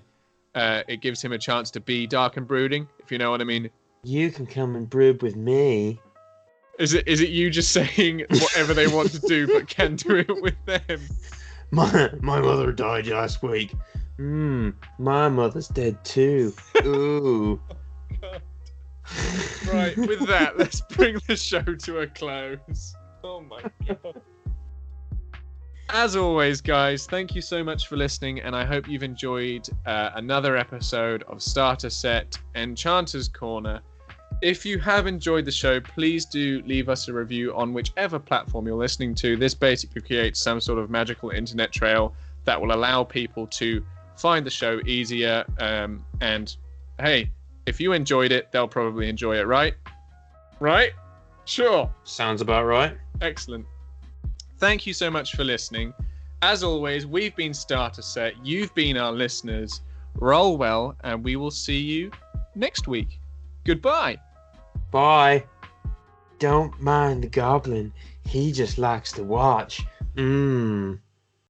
uh, 0.56 0.84
it 0.88 1.02
gives 1.02 1.22
him 1.22 1.32
a 1.32 1.38
chance 1.38 1.72
to 1.72 1.80
be 1.80 2.08
dark 2.08 2.38
and 2.38 2.48
brooding, 2.48 2.88
if 3.00 3.12
you 3.12 3.18
know 3.18 3.32
what 3.32 3.42
I 3.42 3.44
mean. 3.44 3.70
you 4.04 4.32
can 4.32 4.46
come 4.46 4.76
and 4.76 4.90
brood 4.90 5.22
with 5.22 5.36
me. 5.36 6.00
Is 6.80 6.94
it 6.94 7.08
is 7.08 7.22
it 7.22 7.30
you 7.30 7.50
just 7.50 7.72
saying 7.98 8.26
whatever 8.30 8.74
they 8.74 8.88
want 8.88 9.12
to 9.12 9.20
do, 9.20 9.48
but 9.48 9.68
can 9.68 9.96
do 9.96 10.18
it 10.18 10.42
with 10.42 10.56
them? 10.66 11.02
My 11.72 12.12
my 12.22 12.40
mother 12.40 12.72
died 12.72 13.08
last 13.08 13.42
week. 13.42 13.74
Hmm. 14.18 14.72
My 15.00 15.28
mother's 15.30 15.68
dead 15.68 16.04
too. 16.06 16.54
Ooh. 16.86 17.60
Right, 19.72 19.98
with 19.98 20.26
that, 20.28 20.58
let's 20.58 20.82
bring 20.82 21.18
the 21.28 21.36
show 21.36 21.62
to 21.62 22.00
a 22.00 22.08
close. 22.08 22.96
Oh 23.24 23.42
my 23.42 23.62
god. 23.88 24.22
As 25.90 26.16
always, 26.16 26.62
guys, 26.62 27.06
thank 27.06 27.36
you 27.36 27.42
so 27.42 27.64
much 27.64 27.88
for 27.88 27.98
listening, 27.98 28.40
and 28.40 28.56
I 28.56 28.66
hope 28.66 28.88
you've 28.88 29.04
enjoyed 29.04 29.68
uh, 29.86 30.12
another 30.16 30.58
episode 30.58 31.24
of 31.24 31.42
Starter 31.42 31.90
Set 31.90 32.38
Enchanter's 32.56 33.28
Corner. 33.28 33.82
If 34.42 34.66
you 34.66 34.80
have 34.80 35.08
enjoyed 35.08 35.46
the 35.46 35.52
show, 35.52 35.80
please 35.80 36.26
do 36.26 36.64
leave 36.66 36.90
us 36.90 37.08
a 37.08 37.14
review 37.14 37.54
on 37.56 37.74
whichever 37.74 38.18
platform 38.18 38.66
you're 38.66 38.76
listening 38.76 39.14
to. 39.16 39.38
This 39.38 39.54
basically 39.54 40.02
creates 40.02 40.42
some 40.42 40.60
sort 40.60 40.80
of 40.80 40.90
magical 40.90 41.30
internet 41.30 41.72
trail 41.72 42.14
that 42.46 42.60
will 42.60 42.74
allow 42.74 43.04
people 43.04 43.46
to 43.48 43.86
find 44.18 44.46
the 44.46 44.50
show 44.50 44.82
easier. 44.86 45.46
Um, 45.60 46.04
and 46.22 46.56
hey, 47.00 47.30
if 47.66 47.80
you 47.80 47.94
enjoyed 47.94 48.32
it, 48.32 48.52
they'll 48.52 48.68
probably 48.68 49.10
enjoy 49.10 49.38
it, 49.38 49.48
right? 49.48 49.76
Right? 50.60 50.92
Sure. 51.46 51.90
Sounds 52.04 52.42
about 52.42 52.66
right. 52.66 52.98
Excellent. 53.22 53.66
Thank 54.64 54.88
you 54.88 54.94
so 54.94 55.12
much 55.12 55.36
for 55.36 55.44
listening. 55.44 55.94
As 56.42 56.64
always, 56.64 57.06
we've 57.06 57.36
been 57.36 57.54
Starter 57.54 58.02
Set. 58.02 58.34
You've 58.46 58.74
been 58.74 58.96
our 58.96 59.12
listeners. 59.12 59.82
Roll 60.16 60.56
well, 60.56 60.96
and 61.04 61.22
we 61.22 61.36
will 61.36 61.52
see 61.52 61.82
you 61.82 62.12
next 62.56 62.88
week. 62.88 63.20
Goodbye. 63.66 64.16
Bye. 64.90 65.44
Don't 66.40 66.82
mind 66.82 67.26
the 67.26 67.28
goblin. 67.28 67.92
He 68.26 68.54
just 68.54 68.78
likes 68.78 69.12
to 69.12 69.24
watch. 69.26 69.82
Mmm. 70.16 70.98